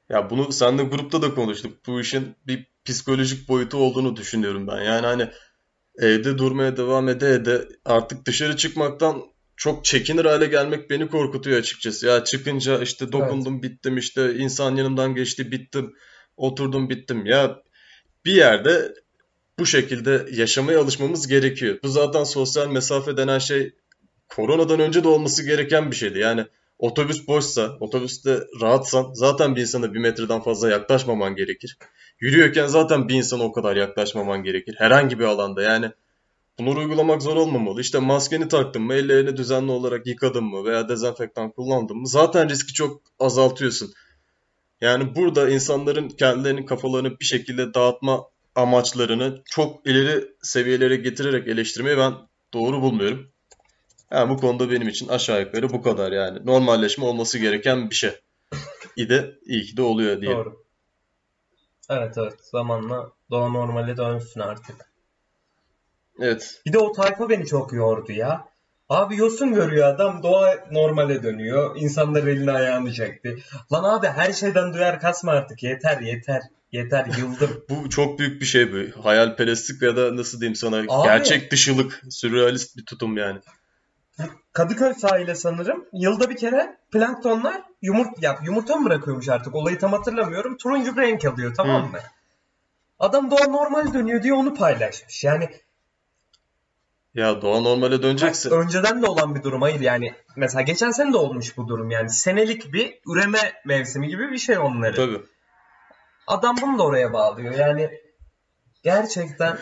[0.09, 1.87] Ya bunu seninle grupta da konuştuk.
[1.87, 4.81] Bu işin bir psikolojik boyutu olduğunu düşünüyorum ben.
[4.83, 5.31] Yani hani
[5.99, 9.23] evde durmaya devam ede ede artık dışarı çıkmaktan
[9.57, 12.07] çok çekinir hale gelmek beni korkutuyor açıkçası.
[12.07, 15.95] Ya çıkınca işte dokundum bittim işte insan yanımdan geçti bittim
[16.37, 17.26] oturdum bittim.
[17.26, 17.62] Ya
[18.25, 18.95] bir yerde
[19.59, 21.78] bu şekilde yaşamaya alışmamız gerekiyor.
[21.83, 23.75] Bu zaten sosyal mesafe denen şey
[24.29, 26.19] koronadan önce de olması gereken bir şeydi.
[26.19, 26.45] Yani
[26.79, 31.79] otobüs boşsa, otobüste rahatsan zaten bir insana bir metreden fazla yaklaşmaman gerekir.
[32.21, 34.75] Yürüyorken zaten bir insana o kadar yaklaşmaman gerekir.
[34.79, 35.91] Herhangi bir alanda yani
[36.59, 37.81] bunları uygulamak zor olmamalı.
[37.81, 42.73] İşte maskeni taktın mı, ellerini düzenli olarak yıkadın mı veya dezenfektan kullandın mı zaten riski
[42.73, 43.93] çok azaltıyorsun.
[44.81, 52.15] Yani burada insanların kendilerinin kafalarını bir şekilde dağıtma amaçlarını çok ileri seviyelere getirerek eleştirmeyi ben
[52.53, 53.31] doğru bulmuyorum.
[54.12, 56.47] Yani bu konuda benim için aşağı yukarı bu kadar yani.
[56.47, 58.21] Normalleşme olması gereken bir şey.
[58.97, 60.37] İde iyi ki de oluyor diye.
[60.37, 60.65] Doğru.
[61.91, 62.35] Evet evet.
[62.43, 64.77] Zamanla doğa normale dönsün artık.
[66.21, 66.61] Evet.
[66.67, 68.49] Bir de o tayfa beni çok yordu ya.
[68.88, 71.77] Abi yosun görüyor adam doğa normale dönüyor.
[71.77, 73.38] İnsanlar elini ayağını çekti.
[73.73, 75.62] Lan abi her şeyden duyar kasma artık.
[75.62, 76.43] Yeter yeter.
[76.73, 77.65] Yeter yıldım.
[77.69, 79.05] Bu çok büyük bir şey bu.
[79.05, 80.87] Hayalperestlik ya da nasıl diyeyim sana Abi.
[81.05, 83.41] gerçek dışılık, sürrealist bir tutum yani.
[84.53, 85.85] Kadıköy sahile sanırım.
[85.93, 89.55] Yılda bir kere planktonlar yumurt ya yumurta mı bırakıyormuş artık?
[89.55, 90.57] Olayı tam hatırlamıyorum.
[90.57, 91.91] Turuncu bir renk alıyor tamam Hı.
[91.93, 91.99] mı?
[92.99, 95.25] Adam doğa normal dönüyor diye onu paylaşmış.
[95.25, 95.49] Yani
[97.15, 99.63] Ya doğa normale dönecekse önceden de olan bir durum.
[99.63, 101.90] Hayır yani mesela geçen sene de olmuş bu durum.
[101.90, 104.97] Yani senelik bir üreme mevsimi gibi bir şey onları.
[104.97, 105.23] tabii.
[106.27, 107.55] Adam bunu da oraya bağlıyor.
[107.55, 107.90] Yani
[108.83, 109.59] gerçekten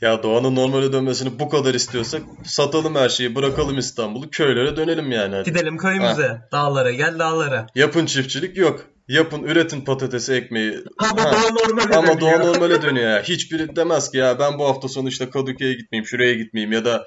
[0.00, 5.34] Ya doğanın normale dönmesini bu kadar istiyorsak satalım her şeyi, bırakalım İstanbul'u, köylere dönelim yani.
[5.34, 5.50] hadi.
[5.50, 6.40] gidelim köyümüze.
[6.52, 7.66] Dağlara gel dağlara.
[7.74, 8.86] Yapın çiftçilik yok.
[9.08, 10.78] Yapın, üretin patatesi, ekmeği.
[10.98, 11.32] Ama Ha.
[11.32, 12.54] doğa normale Ama doğa dönüyor.
[12.54, 13.22] normale dönüyor ya.
[13.22, 17.06] Hiçbiri demez ki ya ben bu hafta sonu işte Kadıköy'e gitmeyeyim, şuraya gitmeyeyim ya da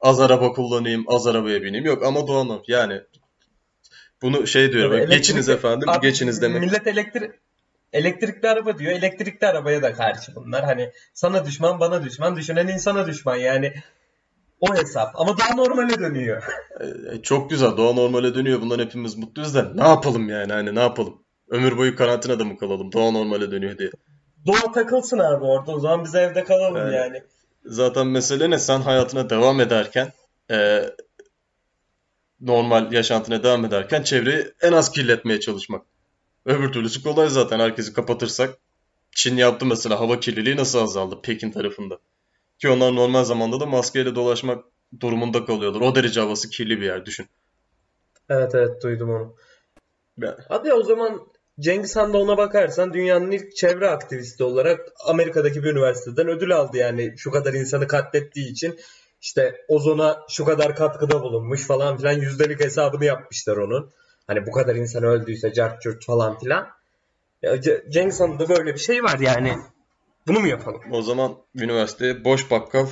[0.00, 1.84] az araba kullanayım, az arabaya bineyim.
[1.86, 2.62] Yok ama doğa norm.
[2.68, 3.00] Yani
[4.22, 5.00] bunu şey diyorum.
[5.00, 6.60] Ben, geçiniz efendim, Abi, geçiniz demek.
[6.60, 7.30] Millet elektrik
[7.92, 8.92] elektrikli araba diyor.
[8.92, 10.64] Elektrikli arabaya da karşı bunlar.
[10.64, 13.36] Hani sana düşman, bana düşman, düşünen insana düşman.
[13.36, 13.74] Yani
[14.60, 15.10] o hesap.
[15.20, 16.42] Ama daha normale dönüyor.
[17.12, 17.76] E, Çok güzel.
[17.76, 18.60] Doğa normale dönüyor.
[18.60, 21.22] Bundan hepimiz mutluyuz da ne yapalım yani hani ne yapalım?
[21.50, 22.92] Ömür boyu karantinada mı kalalım?
[22.92, 23.90] Doğa normale dönüyor diye.
[24.46, 25.72] Doğa takılsın abi orada.
[25.72, 26.94] O zaman biz evde kalalım Yani.
[26.96, 27.22] yani.
[27.64, 28.58] Zaten mesele ne?
[28.58, 30.12] Sen hayatına devam ederken
[30.50, 30.82] e,
[32.40, 35.82] normal yaşantına devam ederken çevreyi en az kirletmeye çalışmak.
[36.46, 37.60] Öbür türlüsü kolay zaten.
[37.60, 38.58] Herkesi kapatırsak.
[39.10, 41.98] Çin yaptı mesela hava kirliliği nasıl azaldı Pekin tarafında.
[42.58, 44.64] Ki onlar normal zamanda da maskeyle dolaşmak
[45.00, 45.80] durumunda kalıyorlar.
[45.80, 47.26] O derece havası kirli bir yer düşün.
[48.28, 49.34] Evet evet duydum onu.
[50.18, 51.20] Ben- Abi o zaman
[51.60, 56.76] Cengiz Han da ona bakarsan dünyanın ilk çevre aktivisti olarak Amerika'daki bir üniversiteden ödül aldı
[56.76, 58.78] yani şu kadar insanı katlettiği için
[59.20, 63.92] işte ozona şu kadar katkıda bulunmuş falan filan yüzdelik hesabını yapmışlar onun.
[64.26, 66.68] Hani bu kadar insan öldüyse cart curt falan filan.
[67.42, 67.60] Ya
[67.90, 69.52] Cengiz Han'da da böyle bir şey var yani.
[70.26, 70.80] Bunu mu yapalım?
[70.90, 72.86] O zaman üniversiteye boş bakkal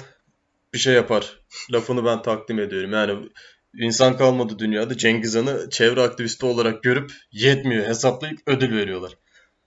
[0.74, 1.40] bir şey yapar.
[1.72, 2.92] Lafını ben takdim ediyorum.
[2.92, 3.28] Yani
[3.74, 4.96] insan kalmadı dünyada.
[4.96, 7.86] Cengiz Han'ı çevre aktivisti olarak görüp yetmiyor.
[7.86, 9.12] Hesaplayıp ödül veriyorlar.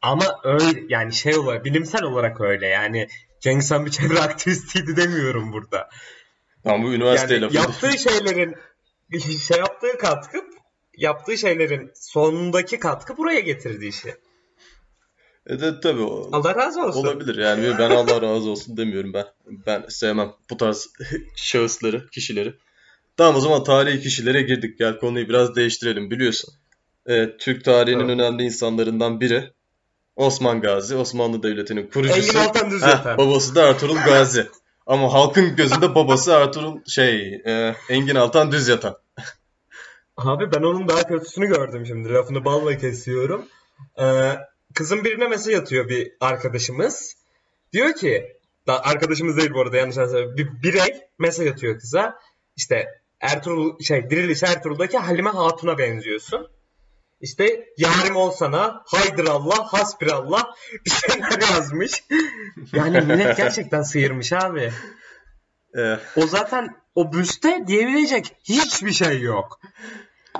[0.01, 3.07] Ama öyle yani şey olarak bilimsel olarak öyle yani
[3.39, 5.89] Cengiz Han bir çevre aktivistiydi demiyorum burada.
[6.63, 7.55] Tamam bu üniversite Yani lafı.
[7.55, 8.55] yaptığı şeylerin
[9.47, 10.37] şey yaptığı katkı
[10.97, 14.15] yaptığı şeylerin sonundaki katkı buraya getirdi işi.
[15.47, 16.99] E de tabii o- Allah razı olsun.
[17.03, 17.37] olabilir.
[17.37, 19.25] Yani ben Allah razı olsun demiyorum ben.
[19.65, 20.87] Ben sevmem bu tarz
[21.35, 22.53] şahısları, kişileri.
[23.17, 24.79] Tamam o zaman tarihi kişilere girdik.
[24.79, 26.11] Gel konuyu biraz değiştirelim.
[26.11, 26.53] Biliyorsun.
[27.05, 28.11] e, Türk tarihinin Evet.
[28.11, 29.51] önemli insanlarından biri
[30.15, 30.95] Osman Gazi.
[30.95, 32.39] Osmanlı Devleti'nin kurucusu.
[32.39, 34.47] Heh, babası da Ertuğrul Gazi.
[34.87, 38.97] Ama halkın gözünde babası Ertuğrul şey e, Engin Altan Düz Yatan.
[40.17, 42.13] Abi ben onun daha kötüsünü gördüm şimdi.
[42.13, 43.45] Lafını balla kesiyorum.
[43.99, 44.31] Ee,
[44.73, 47.15] kızın birine mesaj atıyor bir arkadaşımız.
[47.73, 50.37] Diyor ki, da arkadaşımız değil bu arada yanlış anlaşılma.
[50.37, 52.19] Bir birey mesaj atıyor kıza.
[52.55, 52.87] İşte
[53.19, 56.47] Ertuğrul şey Diriliş Ertuğrul'daki Halime Hatun'a benziyorsun.
[57.21, 60.45] İşte yarim olsana, haydır Allah, hasbirallah
[60.85, 62.03] bir şeyler yazmış.
[62.73, 64.71] Yani millet gerçekten sıyırmış abi.
[65.77, 69.59] E, O zaten o büste diyebilecek hiçbir şey yok.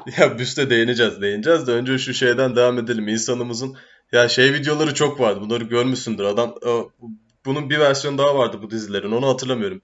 [0.18, 3.08] Ya büste değineceğiz, değineceğiz de önce şu şeyden devam edelim.
[3.08, 3.78] İnsanımızın
[4.12, 5.42] ya şey videoları çok vardı.
[5.42, 6.24] Bunları görmüşsündür.
[6.24, 6.92] Adam o,
[7.46, 9.12] bunun bir versiyonu daha vardı bu dizilerin.
[9.12, 9.82] Onu hatırlamıyorum.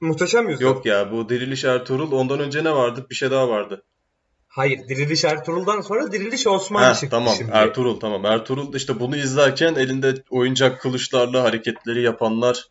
[0.00, 0.68] Muhteşem Yüzyıl.
[0.68, 3.06] Yok ya bu Diriliş Ertuğrul ondan önce ne vardı?
[3.10, 3.82] Bir şey daha vardı.
[4.48, 7.50] Hayır, Diriliş Ertuğrul'dan sonra Diriliş Osman Ha çıktı tamam şimdi.
[7.54, 8.24] Ertuğrul tamam.
[8.24, 12.68] Ertuğrul işte bunu izlerken elinde oyuncak kılıçlarla hareketleri yapanlar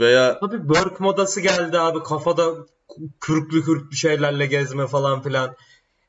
[0.00, 2.02] veya Tabii work modası geldi abi.
[2.02, 2.54] Kafada
[3.20, 5.56] kürklü kürklü şeylerle gezme falan filan.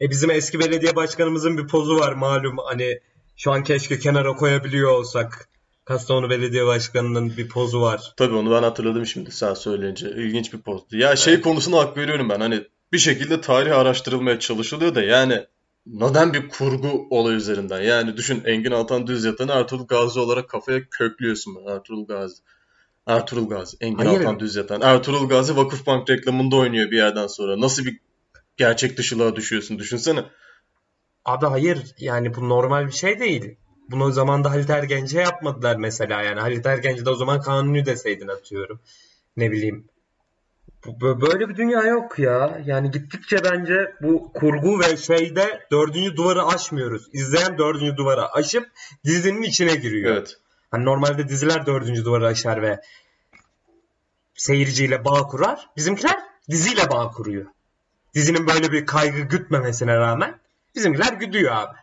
[0.01, 2.57] E bizim eski belediye başkanımızın bir pozu var malum.
[2.65, 2.99] Hani
[3.37, 5.49] şu an keşke kenara koyabiliyor olsak.
[5.85, 8.13] Kastamonu Belediye Başkanı'nın bir pozu var.
[8.17, 10.09] tabii onu ben hatırladım şimdi sen söyleyince.
[10.09, 10.97] İlginç bir pozdu.
[10.97, 11.43] Ya şey Evet.
[11.43, 12.39] konusuna hak veriyorum ben.
[12.39, 15.45] Hani bir şekilde tarih araştırılmaya çalışılıyor da yani
[15.85, 17.81] neden bir kurgu olay üzerinden?
[17.81, 21.71] Yani düşün Engin Altan Düz Yatan'ı Ertuğrul Gazi olarak kafaya köklüyorsun ben.
[21.71, 22.35] Ertuğrul Gazi.
[23.07, 23.77] Ertuğrul Gazi.
[23.81, 24.19] Engin Hayır.
[24.19, 24.81] Altan Düz Yatan.
[24.81, 27.61] Ertuğrul Gazi Vakıfbank reklamında oynuyor bir yerden sonra.
[27.61, 27.99] Nasıl bir
[28.57, 29.79] gerçek dışılığa düşüyorsun?
[29.79, 30.23] Düşünsene.
[31.25, 33.55] Abi hayır yani bu normal bir şey değil.
[33.89, 36.39] Bunu o zaman da Halit Ergenç'e yapmadılar mesela yani.
[36.39, 38.79] Halit Ergenç'e de o zaman kanuni deseydin atıyorum.
[39.37, 39.85] Ne bileyim.
[41.01, 42.61] Böyle bir dünya yok ya.
[42.65, 47.07] Yani gittikçe bence bu kurgu ve şeyde dördüncü duvarı aşmıyoruz.
[47.13, 48.71] İzleyen dördüncü duvarı aşıp
[49.05, 50.11] dizinin içine giriyor.
[50.11, 50.37] Evet.
[50.71, 52.81] Hani normalde diziler dördüncü duvarı aşar ve
[54.33, 55.69] seyirciyle bağ kurar.
[55.77, 57.45] Bizimkiler diziyle bağ kuruyor.
[58.13, 60.39] Dizinin böyle bir kaygı gütmemesine rağmen
[60.75, 61.77] bizimkiler güdüyor abi.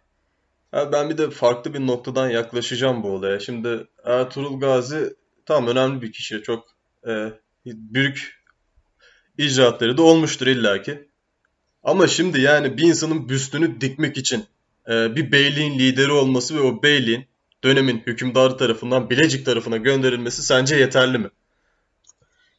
[0.93, 3.41] Ben bir de farklı bir noktadan yaklaşacağım bu olaya.
[3.41, 5.17] Şimdi Ertuğrul Gazi
[5.47, 6.43] tam önemli bir kişi.
[6.43, 6.65] Çok
[7.07, 7.33] e,
[7.67, 8.43] büyük
[9.39, 11.09] icraatları da olmuştur illaki.
[11.83, 14.45] Ama şimdi yani bir insanın büstünü dikmek için
[14.89, 17.27] e, bir beyliğin lideri olması ve o beyliğin
[17.65, 21.31] dönemin hükümdarı tarafından Bilecik tarafına gönderilmesi sence yeterli mi?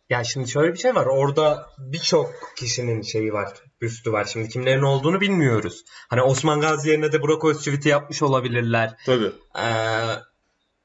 [0.10, 1.06] Ya şimdi şöyle bir şey var.
[1.06, 4.26] Orada birçok kişinin şeyi var, büstü var.
[4.26, 5.84] Şimdi kimlerin olduğunu bilmiyoruz.
[6.10, 8.98] Hani Osman Gazi yerine de Burak Özçivit'i yapmış olabilirler.
[9.06, 9.32] Tabii.
[9.60, 9.70] Ee,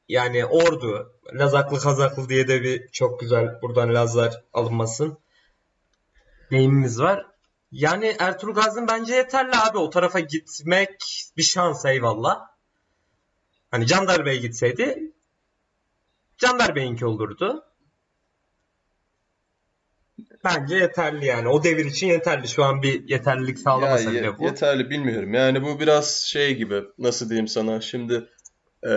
[0.08, 5.18] yani Ordu, Lazaklı Kazaklı diye de bir çok güzel buradan Lazlar alınmasın.
[6.50, 7.26] Deyimimiz var.
[7.72, 9.78] Yani Ertuğrul Gazi'nin bence yeterli abi.
[9.78, 10.90] O tarafa gitmek
[11.36, 12.57] bir şans eyvallah.
[13.70, 15.12] Hani Candar Bey gitseydi
[16.38, 17.64] Candar Bey'inki olurdu.
[20.44, 21.48] Bence yeterli yani.
[21.48, 22.48] O devir için yeterli.
[22.48, 24.44] Şu an bir yeterlilik Ya sağlamasa ye- bile bu.
[24.44, 25.34] yeterli bilmiyorum.
[25.34, 28.28] Yani bu biraz şey gibi nasıl diyeyim sana şimdi
[28.86, 28.90] e,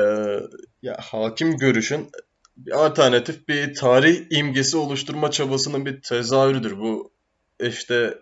[0.82, 2.10] ya hakim görüşün
[2.58, 6.78] bir alternatif bir tarih imgesi oluşturma çabasının bir tezahürüdür.
[6.80, 7.12] Bu
[7.60, 8.18] işte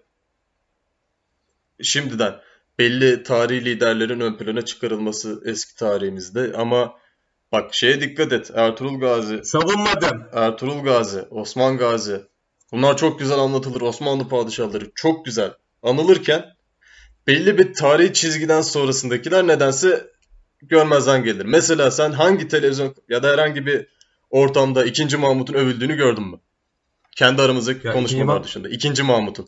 [1.81, 2.33] şimdiden
[2.79, 6.93] belli tarihi liderlerin ön plana çıkarılması eski tarihimizde ama
[7.51, 8.51] bak şeye dikkat et.
[8.55, 10.23] Ertuğrul Gazi, Savunmadım.
[10.33, 12.21] Ertuğrul Gazi, Osman Gazi
[12.71, 13.81] bunlar çok güzel anlatılır.
[13.81, 15.51] Osmanlı padişahları çok güzel
[15.83, 16.45] anılırken
[17.27, 20.07] belli bir tarihi çizgiden sonrasındakiler nedense
[20.61, 21.45] görmezden gelir.
[21.45, 23.87] Mesela sen hangi televizyon ya da herhangi bir
[24.29, 25.17] ortamda 2.
[25.17, 26.39] Mahmut'un övüldüğünü gördün mü?
[27.15, 28.69] Kendi aramızdaki Ya konuşmalar ikinci dışında.
[28.69, 29.03] 2.
[29.03, 29.47] Mahmut'un.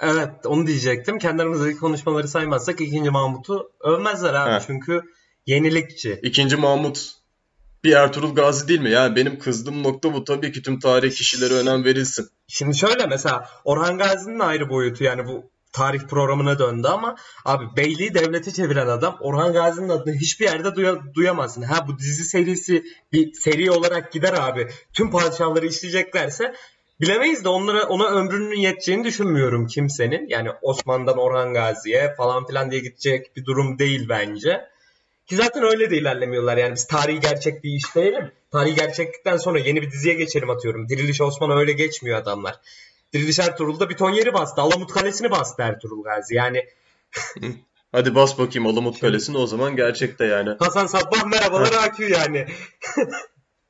[0.00, 1.18] Evet, onu diyecektim.
[1.18, 4.50] Kendi aramızdaki konuşmaları saymazsak ikinci Mahmut'u övmezler abi.
[4.54, 4.60] Heh.
[4.66, 5.02] Çünkü
[5.46, 6.20] yenilikçi.
[6.22, 6.56] 2.
[6.56, 7.12] Mahmut
[7.84, 8.90] bir Ertuğrul Gazi değil mi?
[8.90, 10.24] Yani benim kızdığım nokta bu.
[10.24, 12.28] Tabii ki tüm tarih kişilere önem verilsin.
[12.48, 18.14] Şimdi şöyle mesela Orhan Gazi'nin ayrı boyutu yani bu tarih programına döndü ama abi beyliği
[18.14, 21.62] devlete çeviren adam Orhan Gazi'nin adını hiçbir yerde duya- duyamazsın.
[21.62, 24.68] Ha bu dizi serisi bir seri olarak gider abi.
[24.92, 26.54] Tüm padişahları işleyeceklerse
[27.00, 30.28] bilemeyiz de onlara ona ömrünün yeteceğini düşünmüyorum kimsenin.
[30.28, 34.60] Yani Osman'dan Orhan Gazi'ye falan filan diye gidecek bir durum değil bence.
[35.26, 38.32] Ki zaten öyle de ilerlemiyorlar yani biz tarihi gerçekliği işleyelim.
[38.52, 40.88] Tarihi gerçeklikten sonra yeni bir diziye geçelim atıyorum.
[40.88, 42.54] Diriliş Osman'a öyle geçmiyor adamlar.
[43.12, 44.60] Diriliş Ertuğrul'da bir ton yeri bastı.
[44.62, 46.34] Alamut Kalesi'ni bastı Ertuğrul Gazi.
[46.34, 46.66] Yani
[47.92, 50.50] Hadi bas bakayım Alamut Kalesi'ni o zaman gerçekte yani.
[50.58, 52.46] Hasan Sabbah merhabalar AQ yani.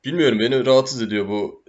[0.05, 1.65] Bilmiyorum beni rahatsız ediyor bu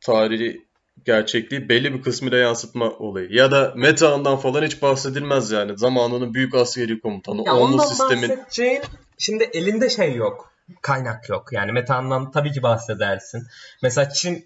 [0.00, 0.65] tarihi
[1.04, 3.28] gerçekliği belli bir kısmıyla yansıtma olayı.
[3.32, 5.78] Ya da Metehan'dan falan hiç bahsedilmez yani.
[5.78, 8.82] Zamanının büyük askeri komutanı, Ya onlu sistemin bahsedeceğin
[9.18, 10.52] şimdi elinde şey yok.
[10.82, 11.48] Kaynak yok.
[11.52, 13.46] Yani Metehan'dan tabii ki bahsedersin.
[13.82, 14.44] Mesela Çin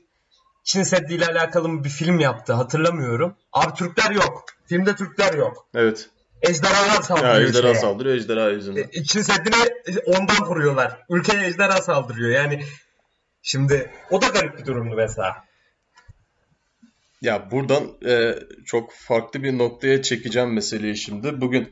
[0.65, 2.53] Çin Seddi ile alakalı bir film yaptı.
[2.53, 3.35] Hatırlamıyorum.
[3.53, 4.45] Abi Türkler yok.
[4.67, 5.67] Filmde Türkler yok.
[5.75, 6.09] evet.
[6.43, 7.81] Ejderhalar Ya saldırıyor ejderha şeye.
[7.81, 8.89] saldırıyor ejderha yüzünden.
[8.93, 9.57] E, Çin Seddi'ne
[10.07, 10.99] ondan vuruyorlar.
[11.11, 12.31] Ülkeye ejderha saldırıyor.
[12.31, 12.65] Yani
[13.43, 15.45] şimdi o da garip bir durumdu mesela.
[17.23, 21.41] Ya buradan e, çok farklı bir noktaya çekeceğim meseleyi şimdi.
[21.41, 21.69] Bugün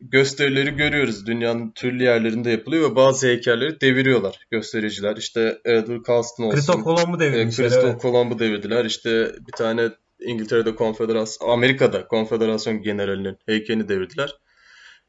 [0.00, 1.26] gösterileri görüyoruz.
[1.26, 5.16] Dünyanın türlü yerlerinde yapılıyor ve bazı heykelleri deviriyorlar göstericiler.
[5.16, 6.56] İşte Edward Colston olsun.
[6.56, 7.68] Christoph Kolomb'u e, devirmişler.
[7.68, 8.02] Christoph evet.
[8.02, 8.84] Kolomb'u devirdiler.
[8.84, 9.90] İşte bir tane
[10.20, 14.36] İngiltere'de konfederasyon, Amerika'da konfederasyon generalinin heykelini devirdiler.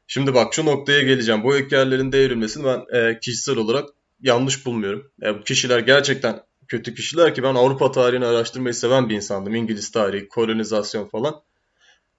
[0.06, 1.44] Şimdi bak şu noktaya geleceğim.
[1.44, 3.88] Bu heykellerin devrilmesini ben e, kişisel olarak
[4.20, 5.12] yanlış bulmuyorum.
[5.22, 6.40] E, bu kişiler gerçekten
[6.72, 9.54] kötü kişiler ki ben Avrupa tarihini araştırmayı seven bir insandım.
[9.54, 11.42] İngiliz tarihi, kolonizasyon falan.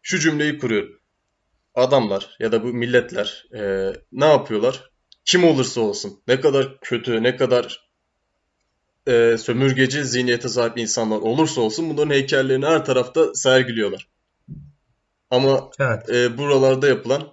[0.01, 0.99] Şu cümleyi kuruyorum.
[1.75, 4.91] Adamlar ya da bu milletler e, ne yapıyorlar?
[5.25, 7.89] Kim olursa olsun, ne kadar kötü, ne kadar
[9.07, 14.07] e, sömürgeci zihniyete sahip insanlar olursa olsun bunların heykellerini her tarafta sergiliyorlar.
[15.29, 16.09] Ama evet.
[16.09, 17.32] e, buralarda yapılan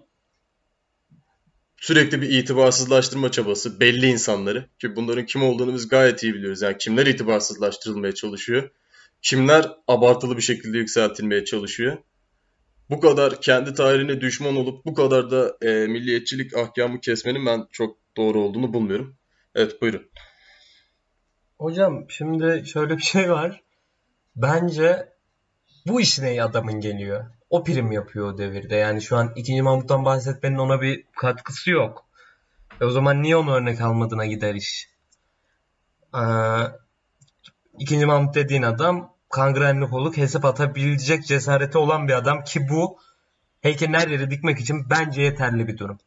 [1.80, 6.62] sürekli bir itibarsızlaştırma çabası belli insanları ki bunların kim olduğunu biz gayet iyi biliyoruz.
[6.62, 8.70] Yani kimler itibarsızlaştırılmaya çalışıyor,
[9.22, 11.98] kimler abartılı bir şekilde yükseltilmeye çalışıyor.
[12.90, 17.98] Bu kadar kendi tarihine düşman olup bu kadar da e, milliyetçilik ahkamı kesmenin ben çok
[18.16, 19.16] doğru olduğunu bulmuyorum.
[19.54, 20.10] Evet buyurun.
[21.58, 23.62] Hocam şimdi şöyle bir şey var.
[24.36, 25.08] Bence
[25.86, 27.39] bu işine adamın geliyor.
[27.50, 28.76] O prim yapıyor o devirde.
[28.76, 29.62] Yani şu an 2.
[29.62, 32.06] Mahmut'tan bahsetmenin ona bir katkısı yok.
[32.80, 34.88] E o zaman niye onu örnek almadığına gider iş.
[36.14, 36.20] Ee,
[37.78, 38.06] 2.
[38.06, 42.98] Mahmut dediğin adam kangrenli koluk hesap atabilecek cesareti olan bir adam ki bu
[43.60, 45.98] heykelin her yere dikmek için bence yeterli bir durum.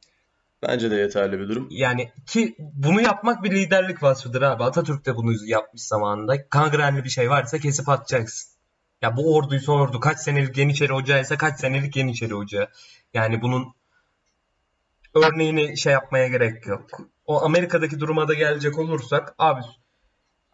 [0.68, 1.68] Bence de yeterli bir durum.
[1.72, 4.64] Yani ki bunu yapmak bir liderlik vasfıdır abi.
[4.64, 6.50] Atatürk de bunu yapmış zamanında.
[6.50, 8.53] Kangrenli bir şey varsa kesip atacaksın.
[9.04, 10.00] Ya bu orduysa ordu.
[10.00, 12.68] Kaç senelik Yeniçeri Ocağı ise kaç senelik Yeniçeri Ocağı.
[13.13, 13.74] Yani bunun
[15.13, 16.89] örneğini şey yapmaya gerek yok.
[17.26, 19.62] O Amerika'daki duruma da gelecek olursak abi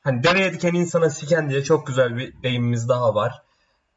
[0.03, 3.41] hani deveye diken insana siken diye çok güzel bir deyimimiz daha var.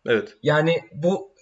[0.06, 0.36] Evet.
[0.42, 1.32] Yani bu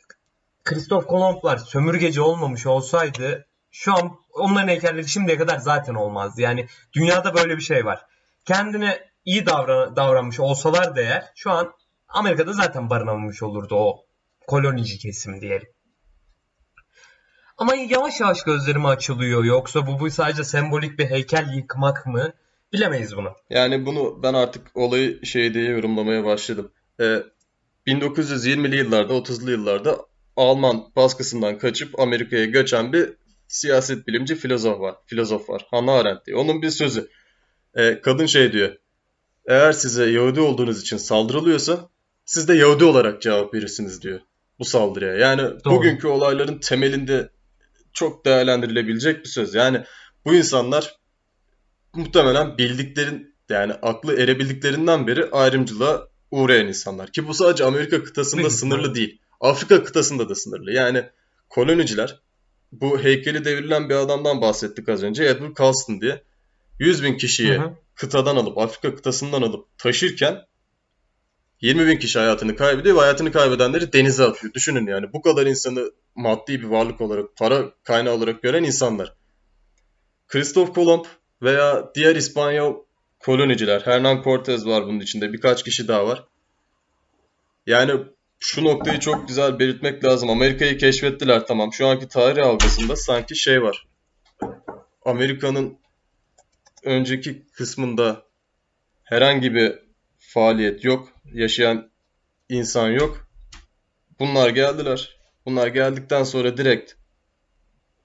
[0.64, 6.40] Kristof Kolomblar sömürgeci olmamış olsaydı şu an onların heykelleri şimdiye kadar zaten olmazdı.
[6.40, 8.07] Yani dünyada böyle bir şey var.
[8.44, 11.73] Kendine iyi davran davranmış olsalar değer şu an
[12.11, 14.05] Amerika'da zaten barınamamış olurdu o
[14.46, 15.68] kolonici kesim diyelim.
[17.59, 19.44] Ama yavaş yavaş gözlerime açılıyor.
[19.44, 22.33] Yoksa bu, bu sadece sembolik bir heykel yıkmak mı?
[22.73, 23.33] Bilemeyiz bunu.
[23.51, 26.73] Yani bunu ben artık olayı şey diye yorumlamaya başladım.
[27.01, 27.23] Ee,
[27.87, 29.99] 1920'li yıllarda, 30'lu yıllarda
[30.37, 33.12] Alman baskısından kaçıp Amerika'ya göçen bir
[33.49, 34.94] siyaset bilimci filozof var.
[35.07, 35.66] Filozof var.
[35.70, 36.37] Hannah Arendt diye.
[36.37, 37.11] Onun bir sözü.
[37.75, 38.77] Ee, kadın şey diyor.
[39.46, 41.88] Eğer size Yahudi olduğunuz için saldırılıyorsa
[42.31, 44.21] siz de Yahudi olarak cevap verirsiniz diyor
[44.59, 45.14] bu saldırıya.
[45.14, 45.75] Yani Doğru.
[45.75, 47.31] bugünkü olayların temelinde
[47.93, 49.55] çok değerlendirilebilecek bir söz.
[49.55, 49.85] Yani
[50.25, 50.97] bu insanlar
[51.95, 57.12] muhtemelen bildiklerin yani aklı erebildiklerinden beri ayrımcılığa uğrayan insanlar.
[57.12, 58.95] Ki bu sadece Amerika kıtasında Değil sınırlı mi?
[58.95, 59.19] değil.
[59.40, 60.73] Afrika kıtasında da sınırlı.
[60.73, 61.03] Yani
[61.49, 62.21] koloniciler
[62.73, 65.25] bu heykeli devrilen bir adamdan bahsettik az önce.
[65.25, 66.23] Edward Colston diye.
[66.79, 67.75] 100 bin kişiyi hı hı.
[67.95, 70.50] kıtadan alıp Afrika kıtasından alıp taşırken
[71.61, 74.55] 20 bin kişi hayatını kaybediyor ve hayatını kaybedenleri denize atıyor.
[74.55, 79.14] Düşünün yani bu kadar insanı maddi bir varlık olarak, para kaynağı olarak gören insanlar.
[80.29, 81.05] Christoph Kolomb
[81.42, 82.77] veya diğer İspanyol
[83.18, 86.25] koloniciler, Hernan Cortez var bunun içinde, birkaç kişi daha var.
[87.66, 87.92] Yani
[88.38, 90.31] şu noktayı çok güzel belirtmek lazım.
[90.31, 91.73] Amerika'yı keşfettiler tamam.
[91.73, 93.87] Şu anki tarih algısında sanki şey var.
[95.05, 95.79] Amerika'nın
[96.85, 98.23] önceki kısmında
[99.05, 99.79] herhangi bir
[100.18, 101.09] faaliyet yok.
[101.35, 101.90] Yaşayan
[102.49, 103.29] insan yok.
[104.19, 105.16] Bunlar geldiler.
[105.47, 106.93] Bunlar geldikten sonra direkt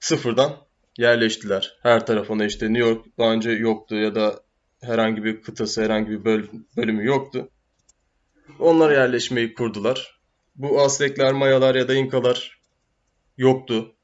[0.00, 0.56] sıfırdan
[0.98, 1.78] yerleştiler.
[1.82, 4.40] Her tarafına işte New York daha önce yoktu ya da
[4.82, 6.42] herhangi bir kıtası, herhangi bir böl
[6.76, 7.50] bölümü yoktu.
[8.58, 10.20] Onlar yerleşmeyi kurdular.
[10.56, 12.60] Bu Aztekler, Mayalar ya da İnkalar
[13.36, 13.94] yoktu.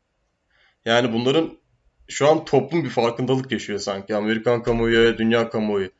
[0.85, 1.59] Yani bunların
[2.09, 4.17] şu an toplum bir farkındalık yaşıyor sanki.
[4.17, 5.91] Amerikan kamuoyu, dünya kamuoyu.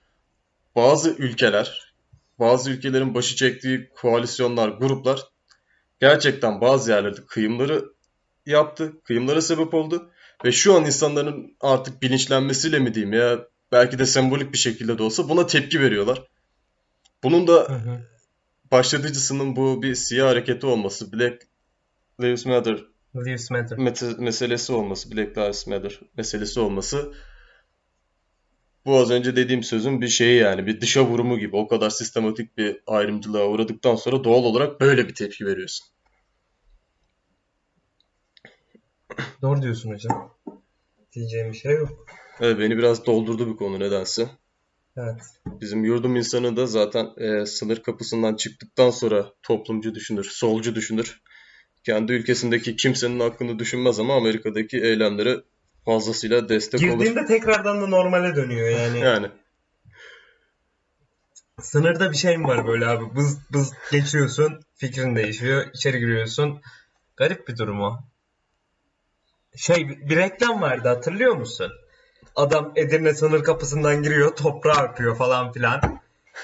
[0.77, 1.92] Bazı ülkeler
[2.39, 5.21] bazı ülkelerin başı çektiği koalisyonlar, gruplar
[6.01, 7.85] gerçekten bazı yerlerde kıyımları
[8.47, 10.11] yaptı, kıyımlara sebep oldu.
[10.45, 13.39] Ve şu an insanların artık bilinçlenmesiyle mi diyeyim ya
[13.73, 16.23] belki de sembolik bir şekilde de olsa buna tepki veriyorlar.
[17.23, 18.01] Bunun da hı hı.
[18.71, 21.43] başlatıcısının bu bir siyah hareketi olması, Black
[22.21, 22.85] Lives Matter,
[23.17, 23.79] Lives Matter.
[24.19, 27.13] meselesi olması, Black Lives Matter meselesi olması
[28.87, 32.59] bu az önce dediğim sözün bir şeyi yani bir dışa vurumu gibi o kadar sistematik
[32.59, 35.87] bir ayrımcılığa uğradıktan sonra doğal olarak böyle bir tepki veriyorsun.
[39.43, 40.35] Doğru diyorsun hocam.
[41.13, 42.07] Diyeceğim bir şey yok.
[42.41, 44.29] Evet beni biraz doldurdu bu konu nedense.
[44.97, 45.21] Evet.
[45.47, 51.23] Bizim yurdum insanı da zaten e, sınır kapısından çıktıktan sonra toplumcu düşünür, solcu düşünür.
[51.85, 55.37] Kendi ülkesindeki kimsenin hakkını düşünmez ama Amerika'daki eylemlere
[55.85, 57.05] fazlasıyla destek Girdiğinde olur.
[57.05, 59.01] Girdiğinde tekrardan da normale dönüyor yani.
[59.05, 59.31] yani.
[61.61, 63.17] Sınırda bir şey mi var böyle abi?
[63.17, 66.61] Bız bız geçiyorsun, fikrin değişiyor, içeri giriyorsun.
[67.17, 67.99] Garip bir durum o.
[69.57, 71.73] Şey bir reklam vardı hatırlıyor musun?
[72.37, 76.01] Adam Edirne sınır kapısından giriyor, toprağı öpüyor falan filan.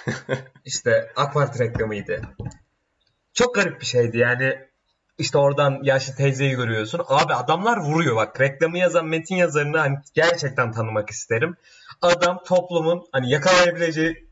[0.65, 2.23] İşte AK Parti reklamıydı.
[3.35, 4.68] Çok garip bir şeydi yani.
[5.19, 7.01] İşte oradan yaşlı teyzeyi görüyorsun.
[7.09, 8.41] Abi adamlar vuruyor bak.
[8.41, 11.57] Reklamı yazan metin yazarını hani gerçekten tanımak isterim.
[12.03, 14.29] Adam toplumun hani yakalayabileceği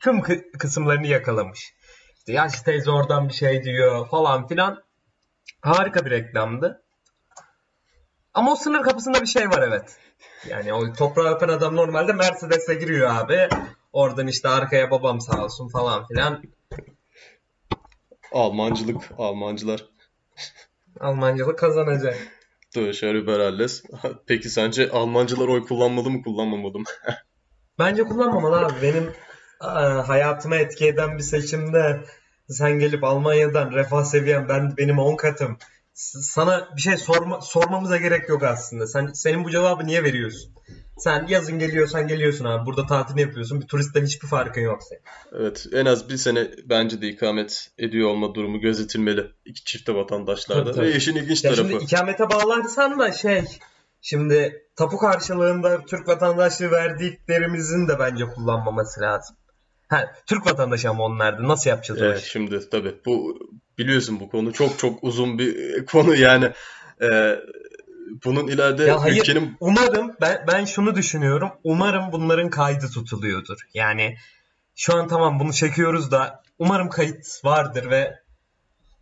[0.00, 0.22] tüm
[0.58, 1.74] kısımlarını yakalamış.
[2.18, 4.82] İşte yaşlı teyze oradan bir şey diyor falan filan.
[5.60, 6.82] Harika bir reklamdı.
[8.34, 9.96] Ama o sınır kapısında bir şey var evet.
[10.48, 13.48] Yani o toprağı öpen adam normalde Mercedes'e giriyor abi.
[13.92, 16.42] Oradan işte arkaya babam sağ olsun falan filan.
[18.32, 19.84] Almancılık, Almancılar.
[21.00, 22.16] Almancılık kazanacak.
[22.76, 23.82] Döşer Überalles.
[24.26, 26.84] Peki sence Almancılar oy kullanmalı mı kullanmamalı mı?
[27.78, 28.82] Bence kullanmamalı abi.
[28.82, 29.12] Benim
[30.06, 32.04] hayatıma etki eden bir seçimde
[32.48, 35.58] sen gelip Almanya'dan refah seviyen ben benim 10 katım.
[35.94, 38.86] Sana bir şey sorma, sormamıza gerek yok aslında.
[38.86, 40.54] Sen senin bu cevabı niye veriyorsun?
[40.98, 42.66] Sen yazın geliyorsan geliyorsun abi.
[42.66, 43.60] Burada tatil yapıyorsun.
[43.60, 45.02] Bir turistten hiçbir farkın yok senin.
[45.42, 45.66] Evet.
[45.72, 49.26] En az bir sene bence de ikamet ediyor olma durumu gözetilmeli.
[49.44, 50.64] iki çifte vatandaşlarda.
[50.64, 50.86] Tabii, tabii.
[50.86, 51.70] Ve işin ilginç ya tarafı.
[51.70, 53.44] Şimdi ikamete bağlarsan da şey
[54.02, 59.36] şimdi tapu karşılığında Türk vatandaşlığı verdiklerimizin de bence kullanmaması lazım.
[59.88, 61.48] Ha, Türk vatandaşı ama onlardı.
[61.48, 63.38] Nasıl yapacağız evet, Şimdi tabii bu
[63.78, 66.52] biliyorsun bu konu çok çok uzun bir konu yani.
[67.02, 67.36] E,
[68.24, 69.56] bunun ileride ya hayır, ülkenin...
[69.60, 71.50] Umarım ben, ben şunu düşünüyorum.
[71.64, 73.58] Umarım bunların kaydı tutuluyordur.
[73.74, 74.16] Yani
[74.76, 78.18] şu an tamam bunu çekiyoruz da umarım kayıt vardır ve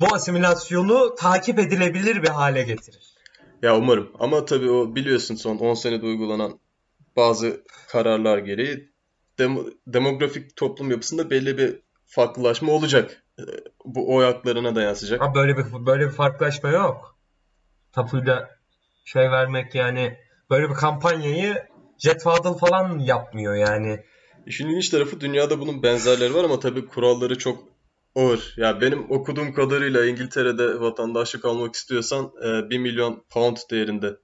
[0.01, 3.14] bu asimilasyonu takip edilebilir bir hale getirir.
[3.62, 6.59] Ya umarım ama tabii o biliyorsun son 10 senede uygulanan
[7.16, 8.90] bazı kararlar gereği
[9.38, 13.23] dem- demografik toplum yapısında belli bir farklılaşma olacak.
[13.38, 13.42] Ee,
[13.85, 15.23] bu oy haklarına da yansıyacak.
[15.23, 17.16] Ama böyle bir böyle bir farklılaşma yok.
[17.92, 18.56] Tapuyla
[19.07, 20.16] şey vermek yani
[20.51, 21.62] böyle bir kampanyayı
[21.99, 24.01] Jet Fadıl falan yapmıyor yani.
[24.47, 27.64] İşin ilginç tarafı dünyada bunun benzerleri var ama tabii kuralları çok
[28.14, 28.55] ağır.
[28.57, 32.33] Ya yani benim okuduğum kadarıyla İngiltere'de vatandaşlık almak istiyorsan
[32.71, 34.16] 1 e, milyon pound değerinde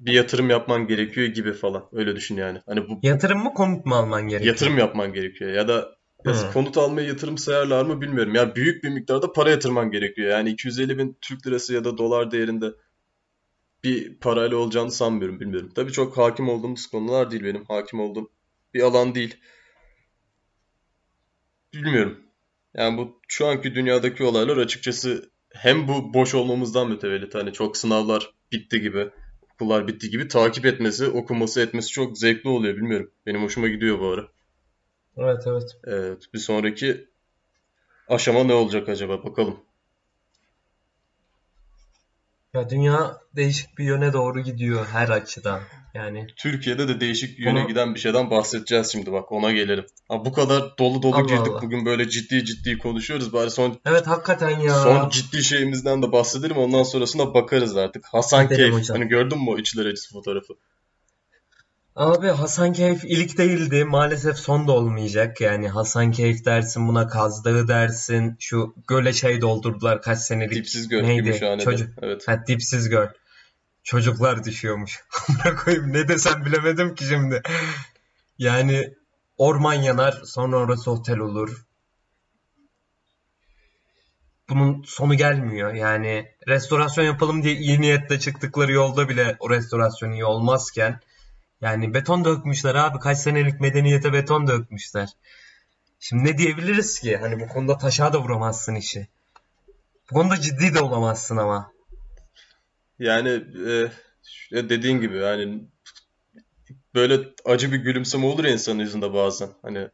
[0.00, 1.84] bir yatırım yapman gerekiyor gibi falan.
[1.92, 2.62] Öyle düşün yani.
[2.66, 4.54] Hani bu yatırım mı konut mu alman gerekiyor?
[4.54, 8.34] Yatırım yapman gerekiyor ya da ya konut almaya yatırım sayarlar mı bilmiyorum.
[8.34, 10.30] Ya büyük bir miktarda para yatırman gerekiyor.
[10.30, 12.66] Yani 250 bin Türk lirası ya da dolar değerinde
[13.86, 15.72] bir parayla olacağını sanmıyorum bilmiyorum.
[15.74, 17.64] Tabii çok hakim olduğumuz konular değil benim.
[17.64, 18.30] Hakim olduğum
[18.74, 19.36] bir alan değil.
[21.74, 22.18] Bilmiyorum.
[22.74, 27.34] Yani bu şu anki dünyadaki olaylar açıkçası hem bu boş olmamızdan mütevellit.
[27.34, 29.10] Hani çok sınavlar bitti gibi
[29.54, 33.10] okullar bitti gibi takip etmesi, okuması etmesi çok zevkli oluyor bilmiyorum.
[33.26, 34.28] Benim hoşuma gidiyor bu ara.
[35.16, 35.76] Evet evet.
[35.84, 37.08] Evet bir sonraki
[38.08, 39.65] aşama ne olacak acaba bakalım.
[42.56, 45.60] Ya dünya değişik bir yöne doğru gidiyor her açıdan.
[45.94, 47.68] Yani Türkiye'de de değişik yöne Onu...
[47.68, 49.86] giden bir şeyden bahsedeceğiz şimdi bak ona gelelim.
[50.08, 51.62] Ha, bu kadar dolu dolu Allah girdik Allah.
[51.62, 53.32] bugün böyle ciddi ciddi konuşuyoruz.
[53.32, 54.74] Bari son Evet hakikaten ya.
[54.74, 58.04] Son ciddi şeyimizden de bahsedelim ondan sonrasında bakarız artık.
[58.04, 58.90] Hasan Keyf.
[58.90, 60.52] Hani gördün mü o içler acısı fotoğrafı?
[61.96, 63.84] Abi Hasan Keyf ilk değildi.
[63.84, 65.40] Maalesef son da olmayacak.
[65.40, 68.36] Yani Hasan Keyf dersin buna Kaz Dağı dersin.
[68.40, 70.54] Şu göle şey doldurdular kaç senelik.
[70.54, 71.22] Dipsiz göl Neydi?
[71.22, 71.64] Gümüşhane'de.
[71.64, 71.88] Çocuk...
[72.02, 72.28] Evet.
[72.28, 73.06] Ha, dipsiz göl.
[73.84, 75.04] Çocuklar düşüyormuş.
[75.64, 77.42] koyayım ne desem bilemedim ki şimdi.
[78.38, 78.94] Yani
[79.38, 81.66] orman yanar sonra orası otel olur.
[84.48, 85.74] Bunun sonu gelmiyor.
[85.74, 91.00] Yani restorasyon yapalım diye iyi niyetle çıktıkları yolda bile o restorasyon iyi olmazken
[91.60, 92.98] yani beton dökmüşler abi.
[92.98, 95.08] Kaç senelik medeniyete beton dökmüşler.
[96.00, 97.16] Şimdi ne diyebiliriz ki?
[97.16, 99.08] Hani bu konuda taşa da vuramazsın işi.
[100.10, 101.72] Bu konuda ciddi de olamazsın ama.
[102.98, 103.28] Yani
[104.52, 105.64] e, dediğin gibi yani
[106.94, 109.48] böyle acı bir gülümseme olur insanın yüzünde bazen.
[109.62, 109.88] Hani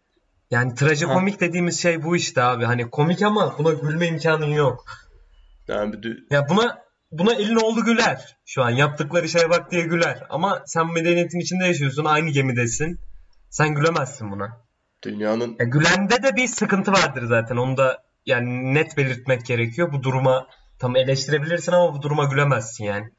[0.51, 2.64] yani trajikomik dediğimiz şey bu işte abi.
[2.64, 4.84] Hani komik ama buna gülme imkanın yok.
[5.68, 6.26] Yani bir...
[6.30, 6.82] Ya buna
[7.12, 8.36] buna elin oldu güler.
[8.46, 10.26] Şu an yaptıkları şeye bak diye güler.
[10.30, 12.04] Ama sen medeniyetin içinde yaşıyorsun.
[12.04, 12.98] Aynı gemidesin.
[13.50, 14.60] Sen gülemezsin buna.
[15.04, 15.56] Dünyanın...
[15.58, 17.56] Ya gülende de bir sıkıntı vardır zaten.
[17.56, 19.92] Onu da yani net belirtmek gerekiyor.
[19.92, 20.46] Bu duruma
[20.78, 23.10] tam eleştirebilirsin ama bu duruma gülemezsin yani.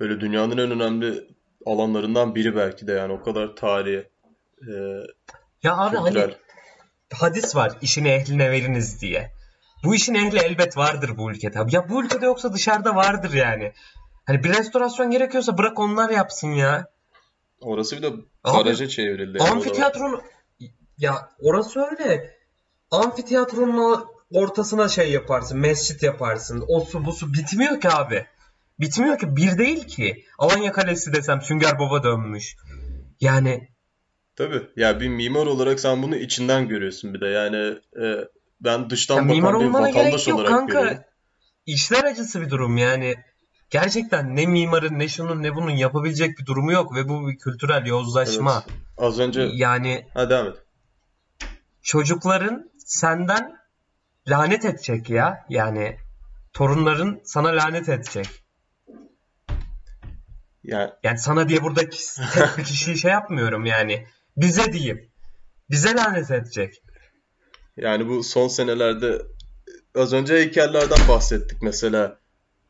[0.00, 1.28] Böyle dünyanın en önemli
[1.66, 4.08] alanlarından biri belki de yani o kadar tarihi.
[4.62, 4.72] E,
[5.62, 6.22] ya abi kültürel.
[6.22, 6.34] hani
[7.14, 9.37] hadis var işini ehline veriniz diye.
[9.84, 11.58] Bu işin ehli elbet vardır bu ülkede.
[11.70, 13.72] Ya bu ülkede yoksa dışarıda vardır yani.
[14.26, 16.86] Hani bir restorasyon gerekiyorsa bırak onlar yapsın ya.
[17.60, 18.10] Orası bir de
[18.44, 19.38] garaja çevrildi.
[19.40, 20.22] Yani amfiteyatronun
[20.98, 22.38] Ya orası öyle.
[22.90, 26.64] Amfiteyatronun ortasına şey yaparsın, mescit yaparsın.
[26.68, 28.26] O su bu su bitmiyor ki abi.
[28.80, 29.36] Bitmiyor ki.
[29.36, 30.24] Bir değil ki.
[30.38, 32.56] Alanya Kalesi desem Sünger Baba dönmüş.
[33.20, 33.68] Yani
[34.36, 34.62] Tabii.
[34.76, 37.26] Ya bir mimar olarak sen bunu içinden görüyorsun bir de.
[37.26, 38.28] Yani e,
[38.60, 40.88] ben ya dıştan mimar bakan bir olmana vatandaş gerek yok olarak görüyorum.
[40.88, 41.04] kanka.
[41.66, 43.14] İşler acısı bir durum yani.
[43.70, 47.76] Gerçekten ne mimarın ne şunun ne bunun yapabilecek bir durumu yok ve bu bir kültürel
[47.78, 47.88] Evet.
[47.88, 48.64] yozlaşma.
[48.98, 50.56] Az önce Yani ha devam et.
[51.82, 53.58] çocukların senden
[54.28, 55.46] lanet edecek ya.
[55.48, 55.96] Yani
[56.52, 58.26] torunların sana lanet edecek.
[60.64, 61.80] Yani Yani sana diye burada
[62.34, 64.06] tek bir kişiyi şey yapmıyorum yani.
[64.36, 65.10] Bize diyeyim.
[65.70, 66.82] Bize lanet edecek.
[67.82, 69.22] Yani bu son senelerde
[69.94, 72.18] az önce heykellerden bahsettik mesela.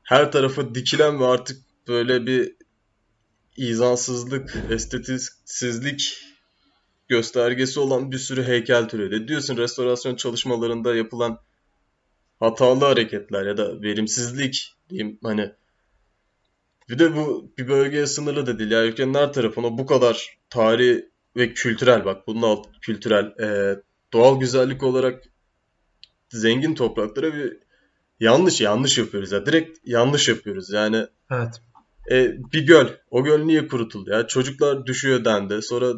[0.02, 2.56] Her tarafı dikilen ve artık böyle bir
[3.56, 6.18] izansızlık, estetiksizlik
[7.08, 9.28] göstergesi olan bir sürü heykel türedi.
[9.28, 11.38] Diyorsun restorasyon çalışmalarında yapılan
[12.40, 15.52] hatalı hareketler ya da verimsizlik diyeyim hani
[16.88, 18.70] bir de bu bir bölgeye sınırlı da değil.
[18.70, 23.76] Yani ülkenin her tarafına bu kadar tarihi ve kültürel bak bunun alt kültürel e,
[24.12, 25.24] doğal güzellik olarak
[26.28, 27.56] zengin topraklara bir
[28.20, 29.46] yanlış yanlış yapıyoruz ya.
[29.46, 30.70] Direkt yanlış yapıyoruz.
[30.72, 31.62] Yani Evet.
[32.10, 32.86] e, bir göl.
[33.10, 34.26] O göl niye kurutuldu ya?
[34.26, 35.62] Çocuklar düşüyor dendi.
[35.62, 35.92] Sonra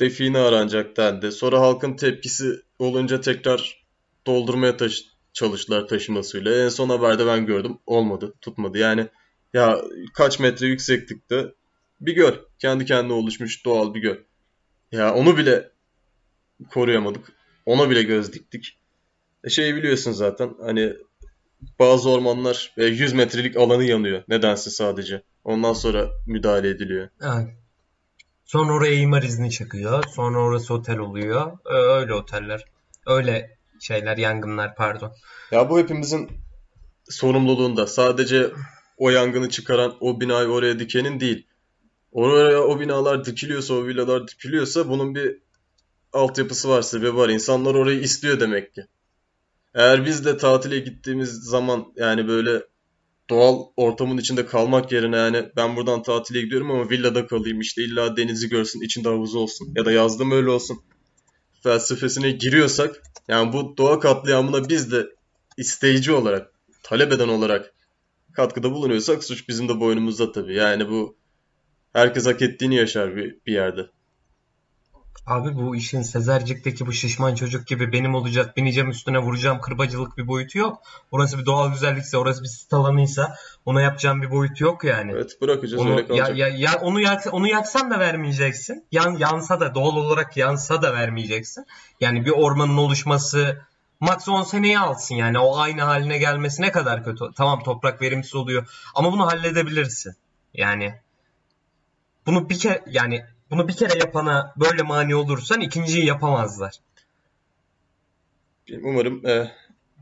[0.00, 1.32] define aranacak dendi.
[1.32, 3.84] Sonra halkın tepkisi olunca tekrar
[4.26, 6.64] doldurmaya taş çalıştılar taşıma suyuyla.
[6.64, 7.78] En son haberde ben gördüm.
[7.86, 8.34] Olmadı.
[8.40, 8.78] Tutmadı.
[8.78, 9.08] Yani
[9.54, 9.80] ya
[10.14, 11.54] kaç metre yükseklikte
[12.00, 12.32] bir göl.
[12.58, 14.16] Kendi kendine oluşmuş doğal bir göl.
[14.92, 15.70] Ya onu bile
[16.70, 17.32] koruyamadık.
[17.70, 18.78] Ona bile göz diktik.
[19.44, 20.54] E şeyi biliyorsun zaten.
[20.62, 20.92] Hani
[21.78, 24.22] bazı ormanlar e, 100 metrelik alanı yanıyor.
[24.28, 25.22] Nedense sadece.
[25.44, 27.08] Ondan sonra müdahale ediliyor.
[27.22, 27.48] Evet.
[28.44, 30.04] Sonra oraya imar izni çıkıyor.
[30.14, 31.58] Sonra orası otel oluyor.
[31.66, 32.64] Ee, Öyle oteller.
[33.06, 35.12] Öyle şeyler, yangınlar pardon.
[35.50, 36.30] Ya bu hepimizin
[37.08, 37.86] sorumluluğunda.
[37.86, 38.50] Sadece
[38.96, 41.46] o yangını çıkaran, o binayı oraya dikenin değil.
[42.12, 45.38] Oraya o binalar dikiliyorsa, o villalar dikiliyorsa bunun bir
[46.12, 47.28] altyapısı var, sebebi var.
[47.28, 48.84] İnsanlar orayı istiyor demek ki.
[49.74, 52.62] Eğer biz de tatile gittiğimiz zaman yani böyle
[53.30, 58.16] doğal ortamın içinde kalmak yerine yani ben buradan tatile gidiyorum ama villada kalayım işte illa
[58.16, 60.82] denizi görsün, içinde havuzu olsun ya da yazdım öyle olsun
[61.62, 65.06] felsefesine giriyorsak yani bu doğa katliamına biz de
[65.56, 66.52] isteyici olarak,
[66.82, 67.74] talep eden olarak
[68.32, 70.54] katkıda bulunuyorsak suç bizim de boynumuzda tabii.
[70.54, 71.16] Yani bu
[71.92, 73.90] herkes hak ettiğini yaşar bir, bir yerde.
[75.26, 80.28] Abi bu işin Sezercik'teki bu şişman çocuk gibi benim olacak, bineceğim üstüne vuracağım kırbacılık bir
[80.28, 80.82] boyutu yok.
[81.10, 85.12] Orası bir doğal güzellikse, orası bir sit alanıysa ona yapacağım bir boyutu yok yani.
[85.12, 86.36] Evet bırakacağız Onu öyle ya, kalacak.
[86.38, 88.84] ya, ya onu yak, onu yaksan da vermeyeceksin.
[88.92, 91.66] Yan, yansa da doğal olarak yansa da vermeyeceksin.
[92.00, 93.60] Yani bir ormanın oluşması
[94.00, 97.24] max 10 seneyi alsın yani o aynı haline gelmesi ne kadar kötü.
[97.36, 100.14] Tamam toprak verimsiz oluyor ama bunu halledebilirsin.
[100.54, 100.94] Yani
[102.26, 106.72] bunu bir kere yani bunu bir kere yapana böyle mani olursan ikinciyi yapamazlar.
[108.82, 109.50] Umarım e,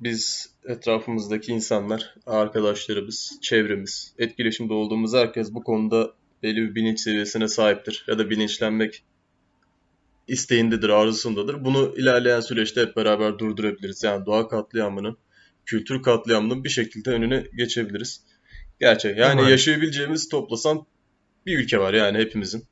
[0.00, 8.04] biz etrafımızdaki insanlar, arkadaşlarımız, çevremiz, etkileşimde olduğumuz herkes bu konuda belli bir bilinç seviyesine sahiptir.
[8.08, 9.02] Ya da bilinçlenmek
[10.28, 11.64] isteğindedir, arzusundadır.
[11.64, 14.02] Bunu ilerleyen süreçte hep beraber durdurabiliriz.
[14.02, 15.16] Yani doğa katliamının,
[15.66, 18.22] kültür katliamının bir şekilde önüne geçebiliriz.
[18.80, 19.18] Gerçek.
[19.18, 19.50] Yani Umarım.
[19.50, 20.86] yaşayabileceğimiz toplasan
[21.46, 22.64] bir ülke var yani hepimizin.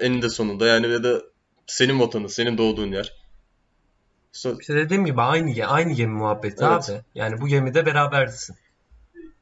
[0.00, 1.20] Eninde sonunda yani ya da
[1.66, 3.12] senin vatanın, senin doğduğun yer.
[4.32, 6.90] So- İşte dediğim gibi aynı ge- aynı gemi muhabbeti Evet.
[6.90, 7.00] abi.
[7.14, 8.56] Yani bu gemide berabersin.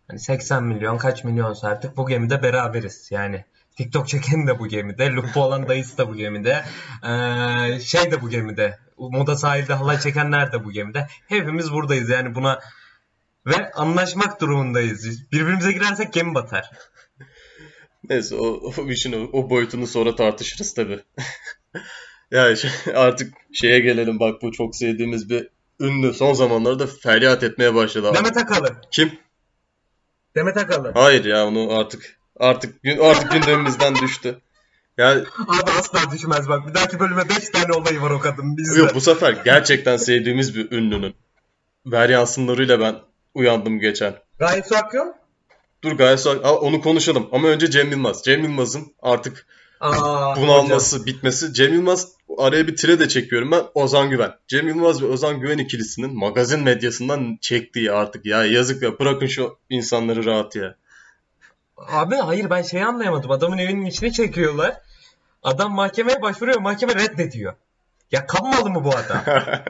[0.08, 3.08] Hani 80 milyon kaç milyonsa artık bu gemide beraberiz.
[3.10, 3.44] Yani
[3.76, 5.10] TikTok çeken de bu gemide.
[5.12, 6.64] Lupo olan dayısı da bu gemide.
[7.04, 8.78] Ee, şey de bu gemide.
[8.98, 11.06] Moda sahilde halay çekenler de bu gemide.
[11.28, 12.60] Hepimiz buradayız yani buna
[13.46, 15.32] ve anlaşmak durumundayız.
[15.32, 16.70] Birbirimize girersek gemi batar.
[18.10, 21.00] Neyse o, o işin o, o boyutunu sonra tartışırız tabii.
[22.30, 25.48] Ya şey- artık şeye gelelim bak bu çok sevdiğimiz bir
[25.80, 28.12] ünlü son zamanlarda feryat etmeye başladı.
[28.14, 28.76] Demet Akalın.
[28.90, 29.18] Kim?
[30.34, 30.92] Demet Akalın.
[30.92, 34.38] Hayır ya onu artık artık artık gündemimizden düştü.
[34.98, 35.10] Ya
[35.48, 36.68] Abi asla düşmez bak.
[36.68, 38.80] Bir dahaki bölüme 5 tane olayı var o kadın bizde.
[38.80, 41.14] yok bu sefer gerçekten sevdiğimiz bir ünlünün
[41.86, 42.96] varyansınlarıyla ben
[43.34, 44.14] uyandım geçen.
[44.68, 45.06] Su akıyor.
[45.84, 48.22] Dur Aa, onu konuşalım ama önce Cem Yılmaz.
[48.22, 49.46] Cem Yılmaz'ın artık
[49.80, 51.54] Aa, bunalması, bitmesi.
[51.54, 52.08] Cem Yılmaz
[52.38, 53.62] araya bir tire de çekiyorum ben.
[53.74, 54.32] Ozan Güven.
[54.48, 59.58] Cem Yılmaz ve Ozan Güven ikilisinin magazin medyasından çektiği artık ya yazık ya bırakın şu
[59.70, 60.74] insanları rahat ya.
[61.76, 63.30] Abi hayır ben şeyi anlayamadım.
[63.30, 64.76] Adamın evinin içine çekiyorlar.
[65.42, 66.60] Adam mahkemeye başvuruyor.
[66.60, 67.54] Mahkeme reddediyor.
[68.12, 69.22] Ya kanmalı mı bu adam?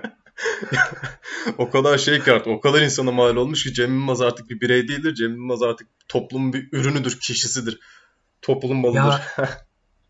[1.58, 4.60] o kadar şey ki artık, o kadar insana mal olmuş ki Cem Yılmaz artık bir
[4.60, 5.14] birey değildir.
[5.14, 7.80] Cem Yılmaz artık toplumun bir ürünüdür, kişisidir.
[8.42, 8.98] Toplum malıdır.
[8.98, 9.20] Ya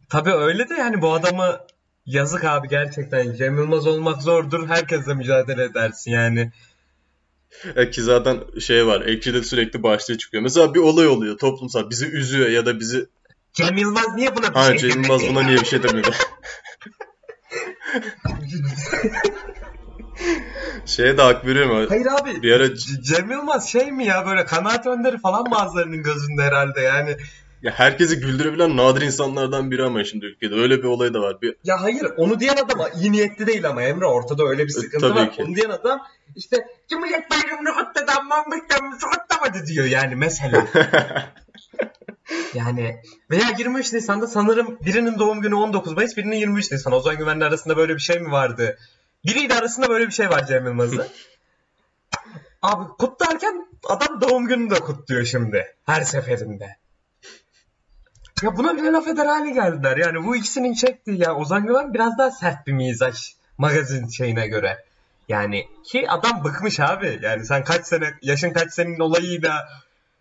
[0.08, 1.58] tabii öyle de yani bu adamı
[2.06, 3.34] yazık abi gerçekten.
[3.34, 4.68] Cem Yılmaz olmak zordur.
[4.68, 6.52] Herkesle mücadele edersin yani.
[7.76, 9.00] E ki zaten şey var.
[9.00, 10.42] Ekşi'de sürekli başlığı çıkıyor.
[10.42, 11.90] Mesela bir olay oluyor toplumsal.
[11.90, 13.06] Bizi üzüyor ya da bizi...
[13.52, 15.02] Cem Yılmaz niye buna bir Ha, şey Cem?
[15.02, 16.10] Yılmaz buna niye bir şey demedi?
[20.86, 21.86] Şeye de hak veriyorum.
[21.88, 22.42] Hayır abi.
[22.42, 27.16] Bir ara Cem Yılmaz şey mi ya böyle kanaat önderi falan bazılarının gözünde herhalde yani.
[27.62, 30.54] ya herkesi güldürebilen nadir insanlardan biri ama şimdi ülkede.
[30.54, 31.42] Öyle bir olay da var.
[31.42, 35.06] Bir, Ya hayır onu diyen adam iyi niyetli değil ama Emre ortada öyle bir sıkıntı
[35.06, 35.32] E, tabii var.
[35.32, 35.42] ki.
[35.42, 36.00] Onu diyen adam
[36.36, 36.56] işte
[36.90, 40.66] Cumhuriyet Bayramı'nı kutladı ama Mehmet'ten kutlamadı diyor yani mesela.
[42.54, 42.96] Yani
[43.30, 46.92] veya 23 Nisan'da sanırım birinin doğum günü 19 Mayıs birinin 23 Nisan.
[46.92, 48.78] Ozan Güven'le arasında böyle bir şey mi vardı?
[49.26, 51.06] Biriyle arasında böyle bir şey var Cem Yılmaz'ın.
[52.62, 55.74] Abi kutlarken adam doğum gününü de kutluyor şimdi.
[55.86, 56.76] Her seferinde.
[58.42, 59.96] Ya buna bile laf eder hale geldiler.
[59.96, 64.84] Yani bu ikisinin çektiği ya Ozan Güven biraz daha sert bir mizaç magazin şeyine göre.
[65.28, 67.18] Yani ki adam bıkmış abi.
[67.22, 69.68] Yani sen kaç sene yaşın kaç senin olayıyla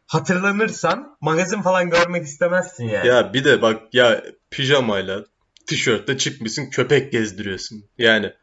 [0.07, 3.07] hatırlanırsan magazin falan görmek istemezsin yani.
[3.07, 5.25] ya bir de bak ya pijamayla
[5.67, 7.83] tişörtle çıkmışsın köpek gezdiriyorsun.
[7.97, 8.33] Yani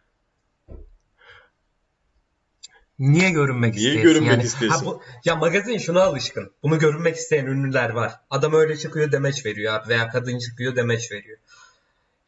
[3.12, 4.42] Niye görünmek Niye istiyorsun görünmek yani?
[4.46, 4.80] istiyorsun?
[4.80, 6.52] Ha bu, ya magazin şuna alışkın.
[6.62, 8.12] Bunu görünmek isteyen ünlüler var.
[8.30, 11.38] Adam öyle çıkıyor demeç veriyor abi veya kadın çıkıyor demeç veriyor.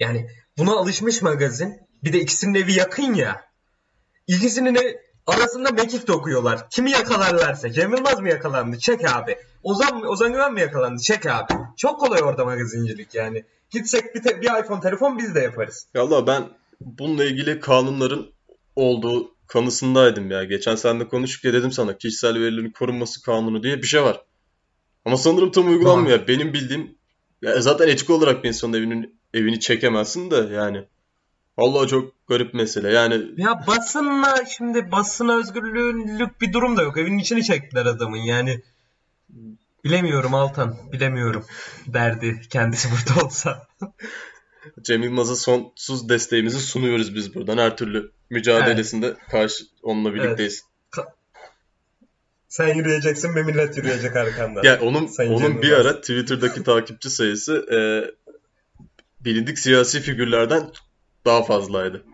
[0.01, 1.81] Yani buna alışmış magazin.
[2.05, 3.45] Bir de ikisinin evi yakın ya.
[4.27, 4.97] İkisinin ev-
[5.27, 6.71] arasında mekik dokuyorlar.
[6.71, 7.73] Kimi yakalarlarsa.
[7.73, 8.79] Cem Yılmaz mı yakalandı?
[8.79, 9.37] Çek abi.
[9.63, 11.03] Ozan, Ozan Güven mi yakalandı?
[11.03, 11.53] Çek abi.
[11.77, 13.45] Çok kolay orada magazincilik yani.
[13.71, 15.87] Gitsek bir, te- bir iPhone telefon biz de yaparız.
[15.95, 16.45] Ya Allah ben
[16.81, 18.27] bununla ilgili kanunların
[18.77, 20.45] olduğu kanısındaydım ya.
[20.45, 24.21] Geçen seninle konuşurken dedim sana kişisel verilerin korunması kanunu diye bir şey var.
[25.05, 26.29] Ama sanırım tam uygulanmıyor.
[26.29, 26.97] Benim bildiğim
[27.43, 30.85] ya zaten etik olarak bir insanın evinin evini çekemezsin de yani.
[31.57, 32.93] Allah çok garip mesele.
[32.93, 36.99] Yani Ya basınla şimdi basın özgürlüğünlük bir durum da yok.
[36.99, 38.63] Evinin içini çektiler adamın yani.
[39.85, 40.77] Bilemiyorum Altan.
[40.93, 41.45] Bilemiyorum.
[41.87, 43.67] Derdi kendisi burada olsa.
[44.83, 47.59] Cem Yılmaz'a sonsuz desteğimizi sunuyoruz biz buradan.
[47.59, 50.65] Her türlü mücadelesinde karşı onunla birlikteyiz.
[52.49, 54.63] Sen yürüyeceksin ve millet yürüyecek arkandan.
[54.63, 55.87] Ya onun Sayın onun Cem bir Yılmaz.
[55.87, 57.79] ara Twitter'daki takipçi sayısı e,
[59.25, 60.71] bilindik siyasi figürlerden
[61.25, 62.05] daha fazlaydı.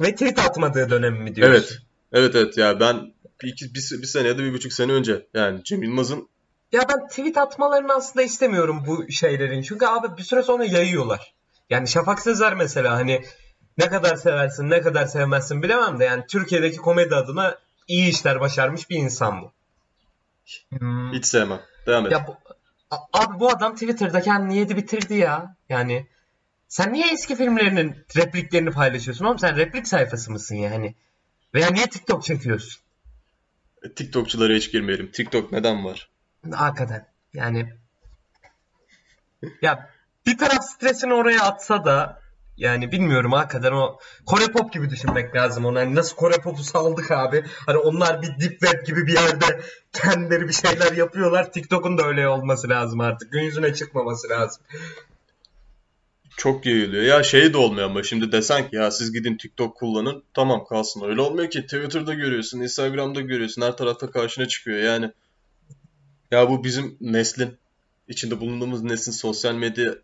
[0.00, 1.54] Ve tweet atmadığı dönem mi diyorsun?
[1.54, 1.78] Evet.
[2.12, 5.26] Evet evet ya ben bir, iki, bir, bir sene ya da bir buçuk sene önce
[5.34, 6.28] yani Cem Yılmaz'ın
[6.72, 9.62] Ya ben tweet atmalarını aslında istemiyorum bu şeylerin.
[9.62, 11.34] Çünkü abi bir süre sonra yayıyorlar.
[11.72, 13.24] Yani Şafak Sezer mesela hani
[13.78, 17.58] ne kadar seversin ne kadar sevmezsin bilemem de yani Türkiye'deki komedi adına
[17.88, 19.52] iyi işler başarmış bir insan bu.
[20.78, 21.12] Hmm.
[21.12, 21.60] hiç sevmem.
[21.86, 22.12] Devam et.
[22.12, 22.36] Ya bu,
[23.12, 25.56] abi bu adam Twitter'da kendini yedi bitirdi ya.
[25.68, 26.06] Yani
[26.68, 29.38] sen niye eski filmlerinin repliklerini paylaşıyorsun oğlum?
[29.38, 30.94] Sen replik sayfası mısın yani?
[31.54, 32.82] Veya niye TikTok çekiyorsun?
[33.96, 35.10] TikTokçulara hiç girmeyelim.
[35.10, 36.10] TikTok neden var?
[36.52, 37.06] Hakikaten.
[37.34, 37.72] Yani
[39.62, 39.90] ya
[40.26, 42.22] bir taraf stresini oraya atsa da
[42.56, 45.78] yani bilmiyorum hakikaten o Kore pop gibi düşünmek lazım onu.
[45.78, 47.44] Hani nasıl Kore popu saldık abi?
[47.66, 49.60] Hani onlar bir deep web gibi bir yerde
[49.92, 51.52] kendileri bir şeyler yapıyorlar.
[51.52, 53.32] TikTok'un da öyle olması lazım artık.
[53.32, 54.62] Gün yüzüne çıkmaması lazım.
[56.36, 57.02] Çok yayılıyor.
[57.02, 60.24] Ya şey de olmuyor ama şimdi desen ki ya siz gidin TikTok kullanın.
[60.34, 61.02] Tamam kalsın.
[61.04, 61.62] Öyle olmuyor ki.
[61.62, 63.62] Twitter'da görüyorsun, Instagram'da görüyorsun.
[63.62, 64.78] Her tarafta karşına çıkıyor.
[64.78, 65.10] Yani
[66.30, 67.58] ya bu bizim neslin
[68.08, 69.94] içinde bulunduğumuz neslin sosyal medya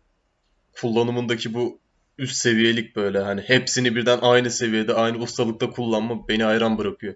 [0.73, 1.79] kullanımındaki bu
[2.17, 7.15] üst seviyelik böyle hani hepsini birden aynı seviyede, aynı ustalıkta kullanma beni hayran bırakıyor.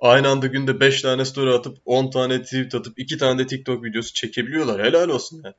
[0.00, 3.84] Aynı anda günde 5 tane story atıp 10 tane tweet atıp 2 tane de TikTok
[3.84, 4.84] videosu çekebiliyorlar.
[4.84, 5.54] Helal olsun yani.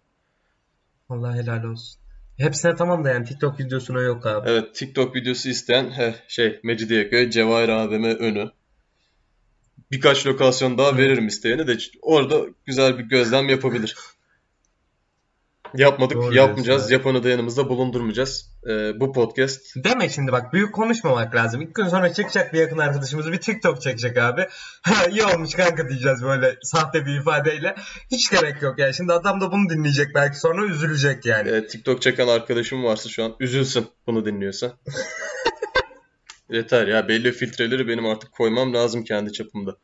[1.10, 2.02] Vallahi helal olsun.
[2.38, 4.50] Hepsine tamam da yani TikTok videosuna yok abi.
[4.50, 8.52] Evet TikTok videosu isteyen heh, şey Mecidiyeköy, Cevahir AVM önü.
[9.92, 13.96] Birkaç lokasyon daha veririm isteyene de orada güzel bir gözlem yapabilir.
[15.78, 16.90] Yapmadık, Doğru yapmayacağız.
[16.90, 16.94] diyorsun.
[16.94, 18.52] Yapanı da yanımızda bulundurmayacağız.
[18.70, 21.62] Ee, bu podcast Deme şimdi bak büyük konuşmamak lazım.
[21.62, 24.48] İlk gün sonra çıkacak bir yakın arkadaşımız bir TikTok çekecek abi.
[24.82, 27.76] Ha iyi olmuş kanka diyeceğiz böyle sahte bir ifadeyle.
[28.12, 28.94] Hiç gerek yok yani.
[28.94, 31.50] Şimdi adam da bunu dinleyecek belki sonra üzülecek yani.
[31.50, 34.72] e, TikTok çeken arkadaşım varsa şu an üzülsün bunu dinliyorsa.
[36.50, 39.78] Yeter ya belli filtreleri benim artık koymam lazım kendi çapımda.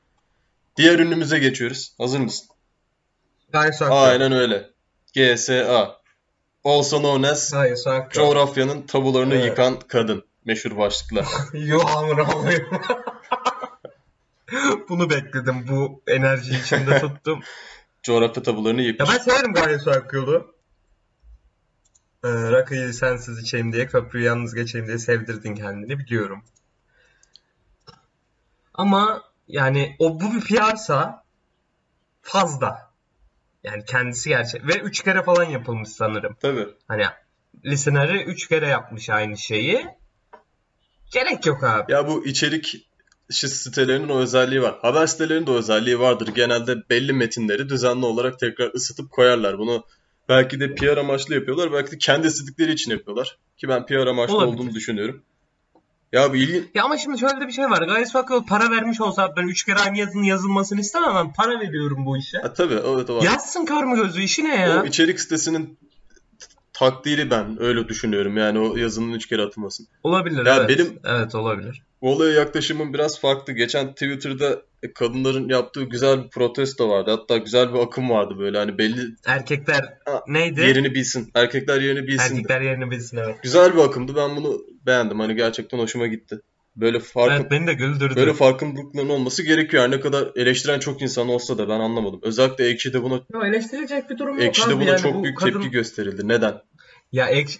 [0.77, 1.95] Diğer ünlümüze geçiyoruz.
[1.97, 2.47] Hazır mısın?
[3.51, 3.81] Gayet.
[3.81, 4.69] Aynen öyle.
[5.17, 5.97] GSA.
[6.63, 7.77] Also known as Hayır
[8.11, 9.45] coğrafyanın tabularını Evet.
[9.45, 10.25] yıkan kadın.
[10.45, 11.25] meşhur başlıklar.
[11.53, 12.81] Yağmur alıyorum.
[14.89, 15.65] Bunu bekledim.
[15.67, 17.39] Bu enerji içinde tuttum.
[18.03, 19.09] Coğrafya tabularını Ya yıkmış.
[19.09, 20.55] ben severim Gaye Su Akyol'u.
[22.23, 26.43] Ee, rakıyı sensiz içeyim diye, köprüyü yalnız geçeyim diye sevdirdin kendini biliyorum.
[28.73, 31.23] Ama yani o bu bir PR'sa
[32.21, 32.86] fazla.
[33.63, 34.67] Yani kendisi gerçek.
[34.67, 36.37] Ve üç kere falan yapılmış sanırım.
[36.41, 36.67] Tabii.
[36.87, 37.03] Hani
[37.65, 39.85] Listener'i üç kere yapmış aynı şeyi.
[41.13, 41.91] Gerek yok abi.
[41.91, 42.87] Ya bu içerik
[43.29, 44.75] sitelerinin o özelliği var.
[44.81, 46.27] Haber sitelerinin de o özelliği vardır.
[46.35, 49.57] Genelde belli metinleri düzenli olarak tekrar ısıtıp koyarlar.
[49.57, 49.83] Bunu
[50.29, 51.73] belki de PR amaçlı yapıyorlar.
[51.73, 53.37] Belki de kendi istedikleri için yapıyorlar.
[53.57, 54.53] Ki ben PR amaçlı Olabilir.
[54.53, 55.23] olduğunu düşünüyorum.
[56.11, 56.71] Ya bu ilgi...
[56.73, 57.87] Ya ama şimdi şöyle de bir şey var.
[57.87, 61.15] Gayet Fakyol para vermiş olsa ben üç kere aynı yazının yazılmasını istemem.
[61.15, 62.37] Ben para veriyorum bu işe.
[62.37, 63.21] Ha, tabii evet o var.
[63.21, 64.83] Yazsın kör mü gözü işi ne ya?
[64.83, 65.77] O içerik sitesinin
[66.79, 68.37] takdiri ben öyle düşünüyorum.
[68.37, 69.87] Yani o yazının üç kere atılmasın.
[70.03, 70.69] Olabilir Ya evet.
[70.69, 71.81] benim- Evet olabilir.
[72.01, 73.53] Olaya yaklaşımım biraz farklı.
[73.53, 74.61] Geçen Twitter'da
[74.95, 77.11] kadınların yaptığı güzel bir protesto vardı.
[77.11, 80.61] Hatta güzel bir akım vardı böyle hani belli Erkekler Ha, neydi?
[80.61, 81.31] yerini bilsin.
[81.35, 82.35] Erkekler yerini bilsin.
[82.35, 83.35] Erkekler yerini bilsin evet.
[83.43, 84.15] Güzel bir akımdı.
[84.15, 85.19] Ben bunu beğendim.
[85.19, 86.39] Hani gerçekten hoşuma gitti.
[86.77, 88.15] Böyle farkın Evet beni de güldürdü.
[88.15, 89.83] böyle farkındalıkların olması gerekiyor.
[89.83, 92.19] Her ne kadar eleştiren çok insan olsa da ben anlamadım.
[92.23, 94.75] Özellikle Ekşi'de buna Yo, eleştirilecek bir durum yok Ekşi'de abi.
[94.75, 96.27] buna Yani çok bu büyük kadın- tepki gösterildi.
[96.27, 96.61] Neden?
[97.11, 97.53] Ya ek...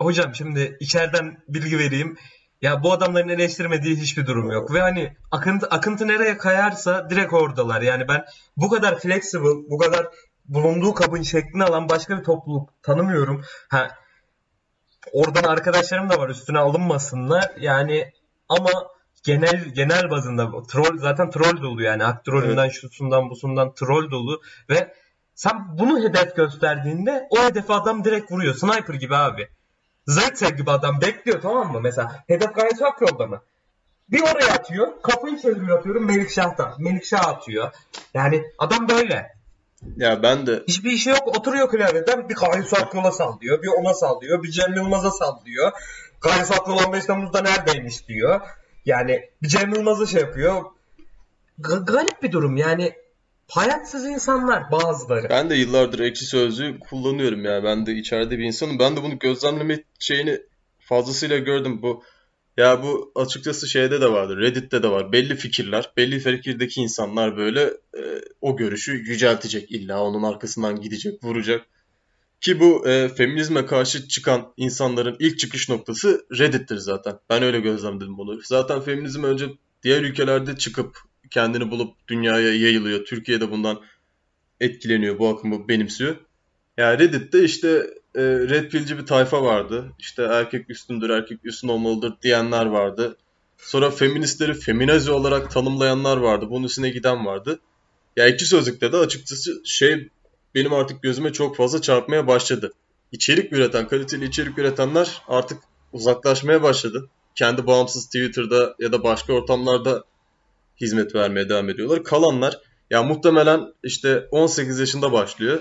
[0.00, 2.16] Hocam şimdi içeriden bilgi vereyim.
[2.62, 4.72] Ya bu adamların eleştirmediği hiçbir durum yok.
[4.74, 7.82] Ve hani akıntı, akıntı nereye kayarsa direkt oradalar.
[7.82, 8.24] Yani ben
[8.56, 10.06] bu kadar flexible, bu kadar
[10.44, 13.42] bulunduğu kabın şeklini alan başka bir topluluk tanımıyorum.
[13.68, 13.88] Ha,
[15.12, 17.50] oradan arkadaşlarım da var üstüne alınmasınlar.
[17.60, 18.12] Yani
[18.58, 18.70] ama
[19.24, 22.02] genel genel bazında troll zaten troll dolu yani.
[22.02, 24.40] Hak trollünden, şusundan, busundan troll dolu
[24.70, 24.94] ve
[25.34, 28.54] sen bunu hedef gösterdiğinde o hedefi adam direkt vuruyor.
[28.54, 29.48] Sniper gibi abi.
[30.06, 31.80] Zaitsev gibi adam bekliyor tamam mı?
[31.80, 33.42] Mesela hedef gayet hak yolda mı?
[34.08, 35.02] Bir oraya atıyor.
[35.02, 36.74] Kapıyı çeviriyor atıyorum Melikşah'ta.
[36.78, 37.72] Melikşah atıyor.
[38.14, 39.33] Yani adam böyle.
[39.96, 41.38] Ya ben de Hiçbir işi yok.
[41.38, 43.62] Oturuyor klavyeden bir Gayet Akyola sallıyor.
[43.62, 44.42] Bir ona sallıyor.
[44.42, 45.72] Bir Cem Yılmaz'a sallıyor.
[46.20, 48.40] Gayet Akyola 15 Temmuz'da neredeymiş diyor.
[48.86, 50.62] Yani bir Cem Yılmaz'a şey yapıyor.
[51.60, 52.92] Ga- garip bir durum yani.
[53.48, 55.28] Hayatsız insanlar bazıları.
[55.30, 57.64] ben de yıllardır ekşi sözlüğü kullanıyorum ya.
[57.64, 58.78] Ben de içeride bir insanım.
[58.78, 60.40] Ben de bunu gözlemleme şeyini
[60.80, 61.82] fazlasıyla gördüm.
[61.82, 62.02] Bu
[62.56, 64.38] ya bu açıkçası şeyde de vardır.
[64.38, 65.12] Reddit'te de var.
[65.12, 67.62] Belli fikirler, belli fikirdeki insanlar böyle
[67.96, 68.02] e,
[68.40, 71.66] o görüşü yüceltecek illa onun arkasından gidecek, vuracak.
[72.40, 77.18] Ki bu e, feminizme karşı çıkan insanların ilk çıkış noktası Reddit'tir zaten.
[77.30, 78.40] Ben öyle gözlemledim bunu.
[78.42, 79.46] Zaten feminizm önce
[79.82, 80.98] diğer ülkelerde çıkıp
[81.30, 83.04] kendini bulup dünyaya yayılıyor.
[83.04, 83.80] Türkiye'de bundan
[84.60, 86.16] etkileniyor, bu akımı benimsiyor.
[86.76, 89.92] Yani Reddit'te işte e, red pill'ci bir tayfa vardı.
[89.98, 93.16] İşte erkek üstündür, erkek üstün olmalıdır diyenler vardı.
[93.58, 96.46] Sonra feministleri feminazi olarak tanımlayanlar vardı.
[96.50, 97.60] Bunun üstüne giden vardı.
[98.16, 100.08] Ya iki sözlükte de açıkçası şey
[100.54, 102.72] benim artık gözüme çok fazla çarpmaya başladı.
[103.12, 105.58] İçerik üreten, kaliteli içerik üretenler artık
[105.92, 107.08] uzaklaşmaya başladı.
[107.34, 110.04] Kendi bağımsız Twitter'da ya da başka ortamlarda
[110.80, 112.04] hizmet vermeye devam ediyorlar.
[112.04, 112.58] Kalanlar
[112.90, 115.60] ya muhtemelen işte 18 yaşında başlıyor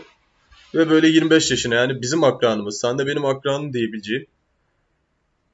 [0.75, 4.25] ve böyle 25 yaşına yani bizim akranımız, sen de benim akranım diyebileceğim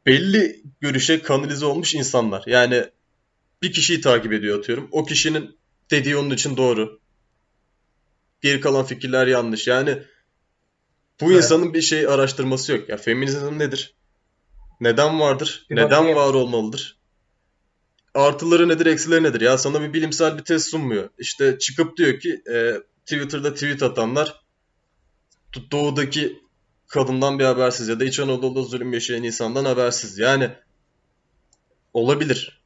[0.05, 2.43] belli görüşe kanalize olmuş insanlar.
[2.47, 2.85] Yani
[3.61, 4.87] bir kişiyi takip ediyor atıyorum.
[4.91, 5.57] O kişinin
[5.91, 6.99] dediği onun için doğru.
[8.41, 9.67] Geri kalan fikirler yanlış.
[9.67, 10.03] Yani
[11.21, 11.43] bu Evet.
[11.43, 12.89] insanın bir şey araştırması yok.
[12.89, 13.93] Ya feminizm nedir?
[14.81, 15.65] Neden vardır?
[15.69, 16.17] Bir Neden bakayım.
[16.17, 16.97] var olmalıdır?
[18.13, 19.41] Artıları nedir, eksileri nedir?
[19.41, 21.09] Ya sana bir bilimsel bir test sunmuyor.
[21.17, 22.73] İşte çıkıp diyor ki e,
[23.05, 24.41] Twitter'da tweet atanlar
[25.71, 26.39] doğudaki
[26.87, 30.17] kadından bir habersiz ya da İç Anadolu'da zulüm yaşayan insandan habersiz.
[30.17, 30.51] Yani
[31.93, 32.61] olabilir.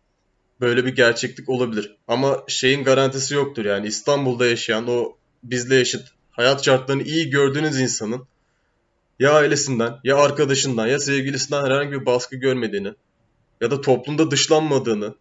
[0.61, 1.95] Böyle bir gerçeklik olabilir.
[2.07, 8.27] Ama şeyin garantisi yoktur yani İstanbul'da yaşayan o bizle eşit hayat şartlarını iyi gördüğünüz insanın
[9.19, 12.93] ya ailesinden ya arkadaşından ya sevgilisinden herhangi bir baskı görmediğini
[13.61, 15.15] ya da toplumda dışlanmadığını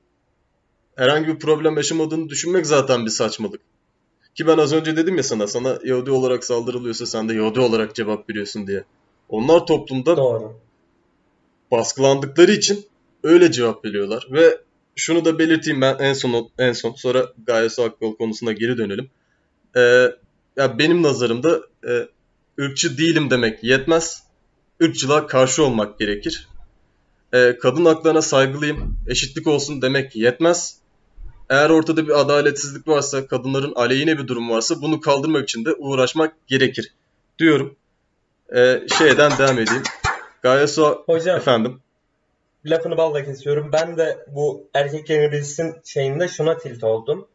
[0.97, 3.61] herhangi bir problem yaşamadığını düşünmek zaten bir saçmalık.
[4.35, 7.95] Ki ben az önce dedim ya sana, sana Yahudi olarak saldırılıyorsa sen de Yahudi olarak
[7.95, 8.85] cevap veriyorsun diye.
[9.28, 10.61] Onlar toplumda Doğru.
[11.70, 12.87] baskılandıkları için
[13.22, 14.26] öyle cevap veriyorlar.
[14.30, 14.61] Ve
[14.97, 19.11] şunu da belirteyim ben en son en son sonra Gaye Su Akyol konusuna geri dönelim.
[19.76, 20.12] Ee,
[20.57, 22.09] ya benim nazarımda e,
[22.61, 24.22] ırkçı değilim demek yetmez.
[24.80, 26.49] Irkçılığa karşı olmak gerekir.
[27.35, 30.82] Ee, kadın haklarına saygılıyım, eşitlik olsun demek yetmez.
[31.53, 36.34] Eğer ortada bir adaletsizlik varsa, kadınların aleyhine bir durum varsa bunu kaldırmak için de uğraşmak
[36.46, 36.94] gerekir
[37.38, 37.76] diyorum.
[38.57, 39.82] Ee, şeyden devam edeyim.
[40.42, 41.80] Gaye Su Hocam efendim.
[42.64, 43.70] lafını balla kesiyorum.
[43.72, 47.28] Ben de bu erkek yeni bilsin şeyinde şuna tilt oldum.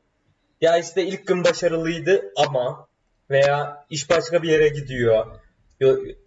[0.61, 2.87] Ya işte ilk gün başarılıydı ama
[3.29, 5.25] veya iş başka bir yere gidiyor.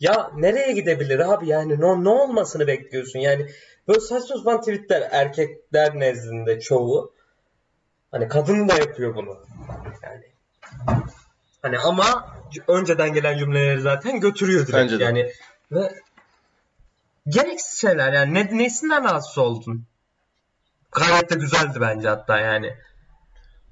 [0.01, 3.47] Ya nereye gidebilir abi yani ne, ne olmasını bekliyorsun yani
[3.89, 7.20] böyle saçma sapan tweetler erkekler nezdinde çoğu
[8.11, 9.37] hani kadın da yapıyor bunu
[10.03, 10.25] yani
[11.63, 12.37] hani ama
[12.69, 15.05] önceden gelen cümleleri zaten götürüyor direkt Bence de.
[15.05, 15.33] yani
[15.73, 15.95] ve
[17.29, 19.85] gereksiz şeyler yani ne, nesinden rahatsız oldun
[20.93, 22.75] gayet de güzeldi bence hatta yani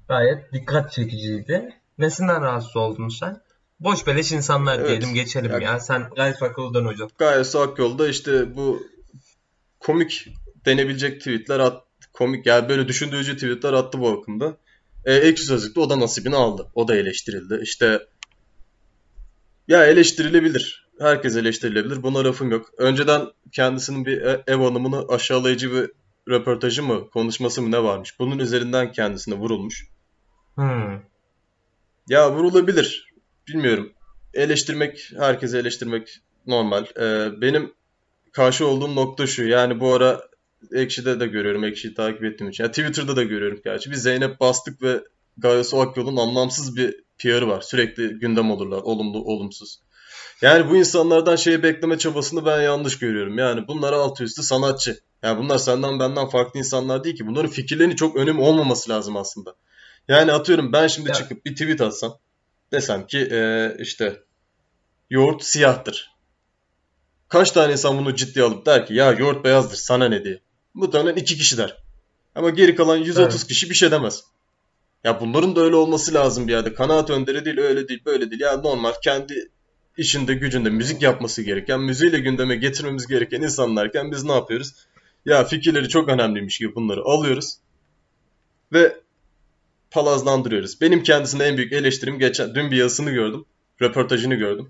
[0.07, 3.41] gayet dikkat çekiciydi nesinden rahatsız oldun sen
[3.79, 4.87] Boş beleş insanlar Evet.
[4.89, 5.79] diyelim geçelim Ya- ya.
[5.79, 7.09] Sen gayet akıllıdan hocam.
[7.17, 8.83] Gayet Akyol'da işte bu
[9.79, 10.27] komik
[10.65, 11.83] denebilecek tweetler at,
[12.19, 14.57] komik yani böyle düşündürücü tweetler attı bu akımda.
[15.05, 16.67] E, ekşi Sözlük'te o da nasibini aldı.
[16.75, 17.59] O da eleştirildi.
[17.63, 18.07] İşte
[19.67, 20.89] ya eleştirilebilir.
[20.99, 22.03] Herkes eleştirilebilir.
[22.03, 22.69] Buna lafım yok.
[22.77, 25.91] Önceden kendisinin bir e- ev hanımını aşağılayıcı bir
[26.29, 28.19] röportajı mı, konuşması mı ne varmış.
[28.19, 29.87] Bunun üzerinden kendisine vurulmuş.
[30.55, 30.99] Hmm.
[32.09, 33.13] Ya vurulabilir.
[33.47, 33.93] Bilmiyorum.
[34.33, 36.85] Eleştirmek, herkese eleştirmek normal.
[36.99, 37.73] Ee, benim
[38.31, 39.47] karşı olduğum nokta şu.
[39.47, 40.28] Yani bu ara
[40.71, 41.63] Ekşi'de de görüyorum.
[41.63, 42.63] Ekşi'yi takip ettiğim için.
[42.63, 43.91] Ya Twitter'da da görüyorum gerçi.
[43.91, 45.03] Bir Zeynep Bastık ve
[45.37, 47.61] Gaye Su Akyol'un anlamsız bir PR'ı var.
[47.61, 48.81] Sürekli gündem olurlar.
[48.81, 49.79] Olumlu, olumsuz.
[50.41, 53.37] Yani bu insanlardan şeyi bekleme çabasını ben yanlış görüyorum.
[53.37, 54.99] Yani bunlar altı üstü sanatçı.
[55.23, 57.27] Yani bunlar senden benden farklı insanlar değil ki.
[57.27, 59.55] Bunların fikirlerinin çok önemi olmaması lazım aslında.
[60.07, 62.17] Yani atıyorum ben şimdi çıkıp bir tweet atsam.
[62.71, 64.23] Desem ki eee, işte
[65.09, 66.11] yoğurt siyahtır.
[67.29, 70.39] Kaç tane insan bunu ciddiye alıp der ki ya yoğurt beyazdır sana ne diye.
[70.73, 71.77] Muhtemelen iki kişi der.
[72.35, 73.47] Ama geri kalan 130 Evet.
[73.47, 74.23] kişi bir şey demez.
[75.03, 76.73] Ya bunların da öyle olması lazım bir yerde.
[76.73, 78.41] Kanaat önderi değil, öyle değil, böyle değil.
[78.41, 79.49] Ya normal kendi
[79.97, 84.73] işinde, gücünde müzik yapması gereken, müziğiyle gündeme getirmemiz gereken insanlarken biz ne yapıyoruz?
[85.25, 87.57] Ya fikirleri çok önemliymiş gibi bunları alıyoruz
[88.73, 88.95] ve
[89.91, 90.81] palazlandırıyoruz.
[90.81, 93.45] Benim kendisine en büyük eleştirim geçen dün bir yazısını gördüm.
[93.81, 94.69] Röportajını gördüm.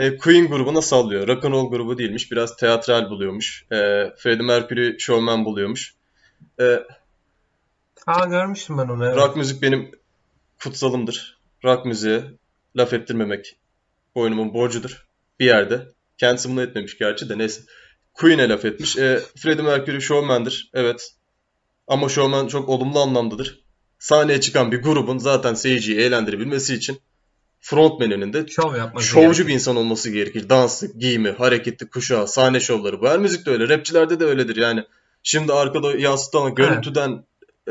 [0.00, 1.28] E, Queen grubuna sallıyor.
[1.28, 2.32] Rock and roll grubu değilmiş.
[2.32, 3.64] Biraz teatral buluyormuş.
[3.72, 3.76] E,
[4.16, 5.94] Freddie Mercury showman buluyormuş.
[6.60, 6.80] E,
[8.06, 9.06] Aa görmüştüm ben onu.
[9.06, 9.16] Evet.
[9.16, 9.90] rock müzik benim
[10.62, 11.38] kutsalımdır.
[11.64, 12.24] Rock müziğe
[12.76, 13.56] laf ettirmemek
[14.14, 15.06] boynumun borcudur.
[15.40, 15.88] Bir yerde.
[16.18, 17.62] Kendisi bunu etmemiş gerçi de neyse.
[18.14, 18.96] Queen'e laf etmiş.
[18.98, 20.70] E, Freddie Mercury showman'dır.
[20.74, 21.14] Evet.
[21.86, 23.64] Ama showman çok olumlu anlamdadır.
[23.98, 27.00] Sahneye çıkan bir grubun zaten seyirciyi eğlendirebilmesi için
[27.60, 29.48] frontmeninin de Şov yapması şovcu gerekiyor.
[29.48, 30.48] bir insan olması gerekir.
[30.48, 33.00] Dansı, giyimi, hareketli, kuşağı, sahne şovları.
[33.00, 33.68] Bu her müzikte öyle.
[33.68, 34.84] Rapçilerde de öyledir yani.
[35.22, 37.24] Şimdi arkada yansıtan görüntüden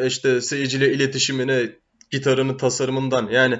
[0.05, 1.69] işte seyirciyle iletişimine,
[2.11, 3.59] gitarının tasarımından yani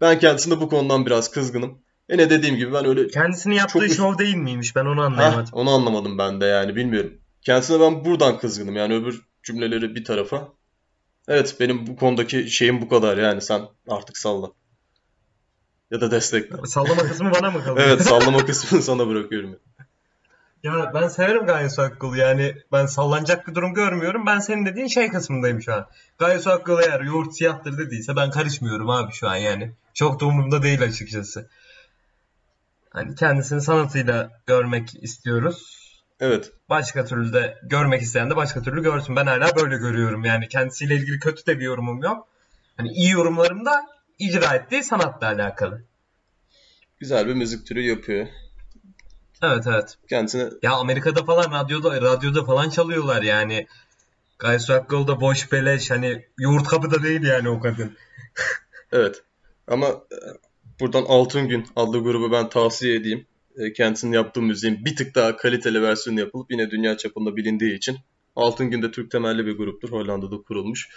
[0.00, 1.78] ben kendisine bu konudan biraz kızgınım.
[2.10, 4.76] Yine dediğim gibi ben öyle Kendisini yaptığı Çok- şov değil miymiş?
[4.76, 5.48] Ben onu Heh, anlayamadım.
[5.52, 7.12] onu anlamadım ben de yani bilmiyorum.
[7.42, 10.48] Kendisine ben buradan kızgınım yani öbür cümleleri bir tarafa.
[11.28, 14.50] Evet benim bu konudaki şeyim bu kadar yani sen artık salla.
[15.90, 16.56] Ya da destekle.
[16.66, 17.86] Sallama kısmı bana mı kalıyor?
[17.88, 19.56] Evet sallama kısmını sana bırakıyorum.
[20.62, 24.26] Ya ben severim Gaye Su Akgül'ü yani ben sallanacak bir durum görmüyorum.
[24.26, 25.86] Ben senin dediğin şey kısmındayım şu an.
[26.18, 29.72] Gaye Su Akgül eğer yoğurt siyahtır dediyse ben karışmıyorum abi şu an yani.
[29.94, 31.48] Çok da umurumda değil açıkçası.
[32.90, 35.76] Hani kendisini sanatıyla görmek istiyoruz.
[36.20, 36.52] Evet.
[36.68, 39.16] Başka türlü de görmek isteyen de başka türlü görsün.
[39.16, 42.28] Ben hala böyle görüyorum yani kendisiyle ilgili kötü de bir yorumum yok.
[42.76, 45.82] Hani iyi yorumlarım da icra ettiği sanatla alakalı.
[46.98, 48.26] Güzel bir müzik türü yapıyor.
[49.42, 49.98] Evet evet.
[50.08, 53.66] Kendisine Ya Amerika'da falan radyoda radyoda falan çalıyorlar yani.
[54.38, 57.96] Gaysu Akgül'da boş beleş hani yoğurt kapıda değil yani o kadın.
[58.92, 59.22] evet.
[59.68, 60.18] Ama e,
[60.80, 63.26] buradan Altın Gün adlı grubu ben tavsiye edeyim.
[63.56, 67.98] E, Kendisinin yaptığı müziğin bir tık daha kaliteli versiyonu yapılıp yine dünya çapında bilindiği için.
[68.36, 69.92] Altın Gün de Türk temelli bir gruptur.
[69.92, 70.88] Hollanda'da kurulmuş.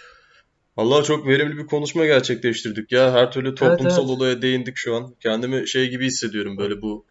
[0.80, 3.12] Allah çok verimli bir konuşma gerçekleştirdik ya.
[3.12, 4.10] Her türlü toplumsal evet.
[4.10, 5.14] olaya değindik şu an.
[5.20, 7.04] Kendimi şey gibi hissediyorum böyle bu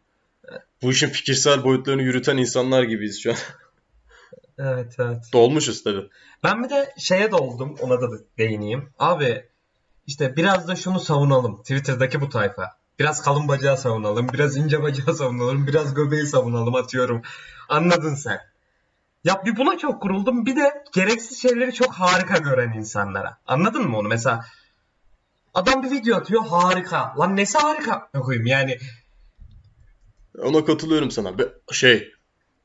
[0.82, 3.38] bu işin fikirsel boyutlarını yürüten insanlar gibiyiz şu an.
[4.60, 5.24] Evet evet.
[5.34, 6.10] Dolmuşuz tabii.
[6.44, 8.08] Ben bir de şeye doldum ona da
[8.38, 8.90] değineyim.
[9.00, 9.46] Abi
[10.08, 12.64] işte biraz da şunu savunalım Twitter'daki bu tayfa.
[13.00, 17.22] Biraz kalın bacağı savunalım, biraz ince bacağı savunalım, biraz göbeği savunalım atıyorum.
[17.70, 18.40] Anladın sen.
[19.24, 20.46] Ya bir buna çok kuruldum.
[20.46, 23.38] Bir de gereksiz şeyleri çok harika gören insanlara.
[23.48, 24.08] Anladın mı onu?
[24.08, 24.46] Mesela
[25.54, 27.14] adam bir video atıyor harika.
[27.20, 28.10] Lan nesi harika?
[28.14, 28.78] Koyayım yani.
[30.44, 31.38] Ona katılıyorum sana.
[31.38, 32.12] Be- şey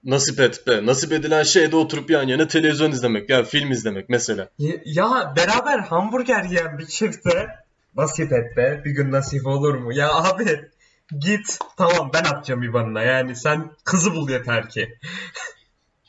[0.04, 0.86] nasip et be.
[0.86, 3.30] Nasip edilen şey de oturup yan yana televizyon izlemek.
[3.30, 4.48] Ya film izlemek mesela.
[4.58, 7.48] Ya, ya beraber hamburger yiyen bir çifte
[7.96, 8.82] nasip et be.
[8.84, 9.92] Bir gün nasip olur mu?
[9.92, 10.70] Ya abi
[11.18, 13.02] git tamam ben atacağım IBAN'ına.
[13.02, 14.98] Yani sen kızı bul yeter ki.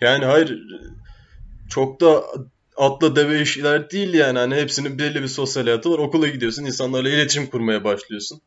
[0.02, 0.60] Yani hayır
[1.70, 2.24] çok da
[2.78, 4.39] atla deve işler değil yani.
[4.39, 5.98] Hani hepsinin belli bir sosyal hayatı var.
[6.00, 8.41] Okula gidiyorsun, insanlarla iletişim kurmaya başlıyorsun.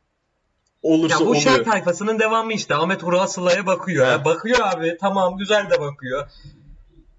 [0.82, 1.42] Olursa Ya bu oluyor.
[1.42, 2.74] şark tayfasının devamı işte.
[2.74, 4.07] Ahmet Ural Sıla'ya bakıyor.
[4.07, 4.12] Ha.
[4.12, 4.24] ya.
[4.24, 4.96] Bakıyor abi.
[5.01, 6.28] Tamam güzel de bakıyor.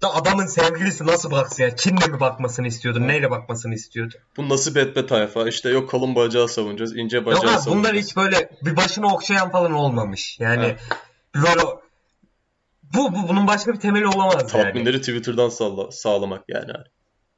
[0.02, 1.76] Da adamın sevgilisi nasıl baksın ya?
[1.76, 3.00] Çin'le mi bakmasını istiyordu?
[3.08, 4.14] Neyle bakmasını istiyordu?
[4.36, 5.48] Bu nasip etme tayfa.
[5.48, 7.96] İşte yok kalın bacağı savunacağız, ince Yok bacağı bunlar savunacağız.
[8.06, 10.36] hiç böyle bir başını okşayan falan olmamış.
[10.40, 10.76] Yani
[11.34, 11.62] bir böyle
[12.94, 14.64] bu, bu bunun başka bir temeli olamaz yani.
[14.64, 16.72] Tatminleri Twitter'dan sağla- sağlamak yani.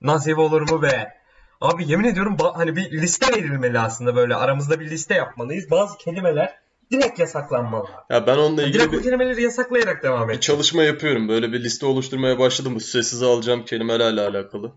[0.00, 1.12] Nasip olur mu be?
[1.61, 5.70] Abi yemin ediyorum hani bir liste verilmeli aslında böyle aramızda bir liste yapmalıyız.
[5.70, 6.55] Bazı kelimeler
[6.92, 7.88] direkt yasaklanmalı.
[8.11, 10.42] Ya ben onunla ilgili Direkt bir, kelimeleri yasaklayarak devam bir et.
[10.42, 11.28] çalışma yapıyorum.
[11.28, 12.74] Böyle bir liste oluşturmaya başladım.
[12.74, 14.72] Bu sessize alacağım kelimelerle alakalı.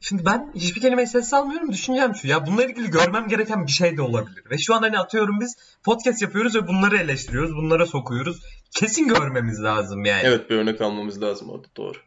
[0.00, 1.72] Şimdi ben hiçbir kelimeyi sessiz almıyorum.
[1.72, 4.42] Düşüncem şu ya bununla ilgili görmem gereken bir şey de olabilir.
[4.50, 7.56] Ve şu an hani atıyorum biz podcast yapıyoruz ve bunları eleştiriyoruz.
[7.56, 8.42] Bunlara sokuyoruz.
[8.70, 10.22] Kesin görmemiz lazım yani.
[10.24, 11.98] Evet bir örnek almamız lazım orada doğru.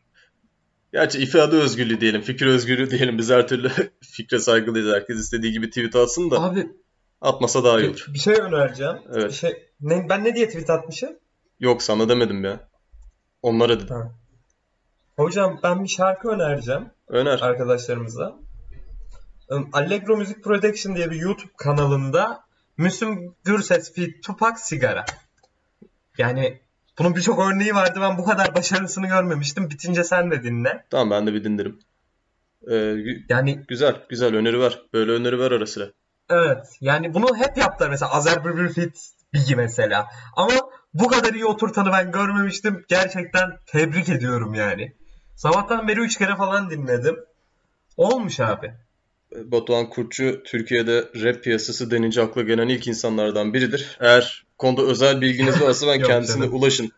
[0.93, 3.17] Gerçi ifade özgürlüğü diyelim, fikir özgürlüğü diyelim.
[3.17, 3.71] Biz her türlü
[4.01, 4.95] fikre saygılıyız.
[4.95, 6.67] Herkes istediği gibi tweet atsın da Abi
[7.21, 8.05] atmasa daha iyi olur.
[8.07, 8.95] bir şey önereceğim.
[9.13, 9.29] Evet.
[9.29, 11.09] Bir şey ne, ben ne diye tweet atmışım?
[11.59, 12.69] Yok sana demedim ya.
[13.41, 13.95] Onlara dedim.
[13.95, 14.11] Ha.
[15.17, 16.89] Hocam ben bir şarkı önereceğim.
[17.07, 17.39] Öner.
[17.41, 18.35] arkadaşlarımıza.
[19.73, 22.43] Allegro Music Production diye bir YouTube kanalında
[22.77, 25.05] Müslüm Gürses feat Tupac Sigara.
[26.17, 26.61] Yani
[26.99, 27.99] bunun birçok örneği vardı.
[28.01, 29.69] Ben bu kadar başarısını görmemiştim.
[29.69, 30.85] Bitince sen de dinle.
[30.89, 31.79] Tamam ben de bir dinlerim.
[32.67, 34.81] Ee, gü- Yani güzel güzel öneri ver.
[34.93, 35.85] Böyle öneri ver ara sıra.
[36.29, 36.67] evet.
[36.81, 37.89] Yani bunu hep yaptılar.
[37.89, 38.43] Mesela Azer
[38.73, 38.91] feat
[39.33, 40.07] Biggie mesela.
[40.35, 40.53] Ama
[40.93, 42.85] bu kadar iyi oturtanı ben görmemiştim.
[42.87, 44.95] Gerçekten tebrik ediyorum yani.
[45.41, 47.19] Sabahtan beri 3 kere falan dinledim.
[47.97, 48.73] Olmuş abi.
[49.35, 53.97] Batuhan Kurtçu Türkiye'de rap piyasası denince akla gelen ilk insanlardan biridir.
[53.99, 56.55] Eğer konuda özel bilginiz varsa ben kendisine canım.
[56.55, 56.91] ulaşın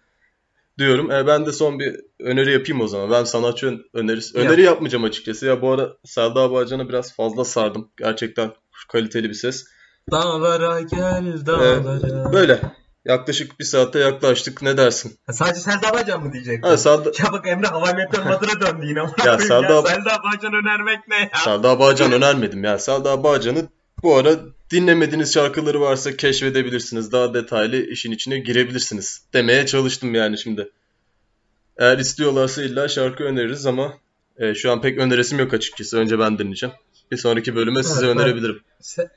[0.77, 1.11] diyorum.
[1.11, 3.11] E, ben de son bir öneri yapayım o zaman.
[3.11, 5.45] Ben sanatçı ön- önerisi öneri yapmayacağım açıkçası.
[5.45, 7.89] Ya bu ara Selda Bağcan'a biraz fazla sardım.
[7.97, 8.51] Gerçekten
[8.91, 9.65] kaliteli bir ses.
[10.11, 12.33] Dağlara gel E, dağlara.
[12.33, 12.59] böyle.
[13.05, 14.61] Yaklaşık bir saate yaklaştık.
[14.61, 15.17] Ne dersin?
[15.25, 16.67] Ha, Sadece Selda Bağcan mı diyecektin?
[16.69, 18.99] Ha, Selda, Ya bak Emre Hava Meteor Mother'a döndü yine.
[18.99, 21.29] Ya Selda- Selda Bağcan önermek ne ya?
[21.43, 22.79] Selda Bağcan önermedim ya.
[22.79, 23.67] Selda Bağcan'ı
[24.03, 24.35] bu ara
[24.71, 27.11] dinlemediğiniz şarkıları varsa keşfedebilirsiniz.
[27.11, 29.21] Daha detaylı işin içine girebilirsiniz.
[29.33, 30.69] Demeye çalıştım yani şimdi.
[31.77, 33.93] Eğer istiyorlarsa illa şarkı öneririz ama
[34.37, 35.97] e, şu an pek öneresim yok açıkçası.
[35.97, 36.75] Önce ben dinleyeceğim.
[37.11, 38.61] Bir sonraki bölüme size Evet, önerebilirim.
[38.81, 39.09] Se-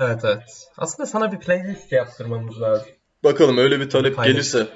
[0.00, 0.68] Evet evet.
[0.78, 2.88] Aslında sana bir playlist yaptırmamız lazım.
[3.26, 4.32] Bakalım öyle bir talep Paylaş.
[4.34, 4.66] gelirse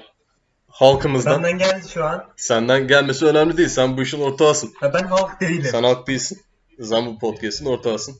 [0.67, 2.23] halkımızdan Senden geldi şu an.
[2.37, 3.69] senden gelmesi önemli değil.
[3.69, 4.73] Sen bu işin ortağısın.
[4.79, 5.67] Ha, ben halk değilim.
[5.71, 6.41] Sen halk değilsin.
[6.83, 8.15] Sen bu podcast'in ortağısın.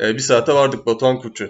[0.00, 1.48] E, bir saate vardık Batuhan Kurtçu.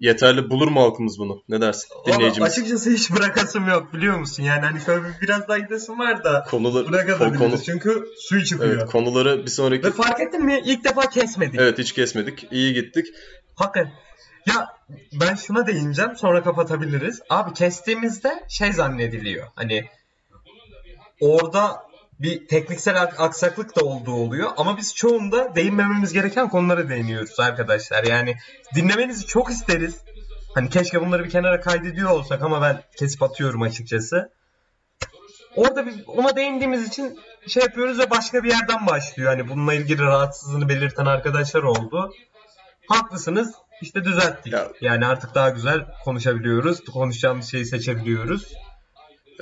[0.00, 1.42] Yeterli bulur mu halkımız bunu?
[1.48, 1.88] Ne dersin?
[2.06, 2.50] Ama Dinleyicimiz.
[2.52, 4.42] açıkçası hiç bırakasım yok biliyor musun?
[4.42, 7.38] Yani hani şöyle bir, biraz daha gidesim var da Konuları, bırakabiliriz.
[7.38, 8.74] konu, Çünkü suyu çıkıyor.
[8.76, 9.84] evet, konuları bir sonraki...
[9.86, 10.62] Ve fark ettin mi?
[10.64, 11.60] İlk defa kesmedik.
[11.60, 12.46] Evet hiç kesmedik.
[12.50, 13.06] İyi gittik.
[13.56, 13.92] Hakikaten.
[14.46, 14.68] Ya
[15.12, 17.20] ben şuna değineceğim sonra kapatabiliriz.
[17.30, 19.46] Abi kestiğimizde şey zannediliyor.
[19.54, 19.84] Hani
[21.20, 21.82] orada
[22.20, 24.50] bir tekniksel ak- aksaklık da olduğu oluyor.
[24.56, 28.04] Ama biz çoğunda değinmememiz gereken konulara değiniyoruz arkadaşlar.
[28.04, 28.36] Yani
[28.74, 29.96] dinlemenizi çok isteriz.
[30.54, 34.30] Hani keşke bunları bir kenara kaydediyor olsak ama ben kesip atıyorum açıkçası.
[35.56, 37.18] Orada bir ona değindiğimiz için
[37.48, 39.30] şey yapıyoruz ve başka bir yerden başlıyor.
[39.30, 42.12] Hani bununla ilgili rahatsızlığını belirten arkadaşlar oldu.
[42.88, 43.54] Haklısınız.
[43.82, 44.52] İşte düzelttik.
[44.52, 46.84] Ya- Yani artık daha güzel konuşabiliyoruz.
[46.84, 48.52] Konuşacağımız şeyi seçebiliyoruz.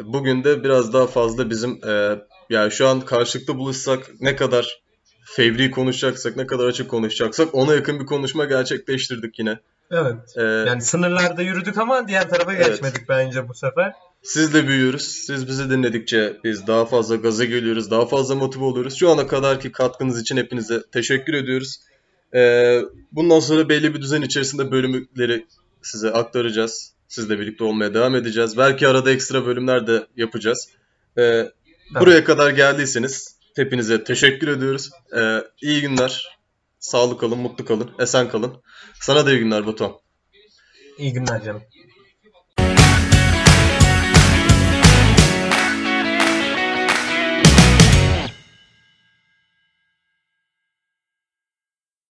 [0.03, 2.19] Bugün de biraz daha fazla bizim e,
[2.51, 4.81] yani şu an karşılıklı buluşsak ne kadar
[5.25, 9.59] fevri konuşacaksak, ne kadar açık konuşacaksak ona yakın bir konuşma gerçekleştirdik yine.
[9.91, 10.17] Evet.
[10.37, 12.67] E, Yani sınırlarda yürüdük ama diğer tarafa Evet.
[12.67, 13.93] geçmedik bence bu sefer.
[14.23, 15.03] Sizle büyüyoruz.
[15.03, 18.97] Siz bizi dinledikçe biz daha fazla gaza geliyoruz, daha fazla motive oluyoruz.
[18.99, 21.77] Şu ana kadarki katkınız için hepinize teşekkür ediyoruz.
[22.35, 25.47] Ee, bundan sonra belli bir düzen içerisinde bölümleri
[25.83, 26.93] size aktaracağız.
[27.09, 28.57] Sizle birlikte olmaya devam edeceğiz.
[28.59, 30.69] Belki arada ekstra bölümler de yapacağız.
[31.19, 31.51] Ee,
[32.01, 34.91] Buraya kadar geldiyseniz hepinize teşekkür ediyoruz.
[35.17, 36.39] Ee, iyi günler.
[36.79, 38.53] Sağlık kalın, mutlu kalın, esen kalın.
[39.01, 39.93] Sana da iyi günler Batuhan.
[40.99, 41.63] İyi günler canım.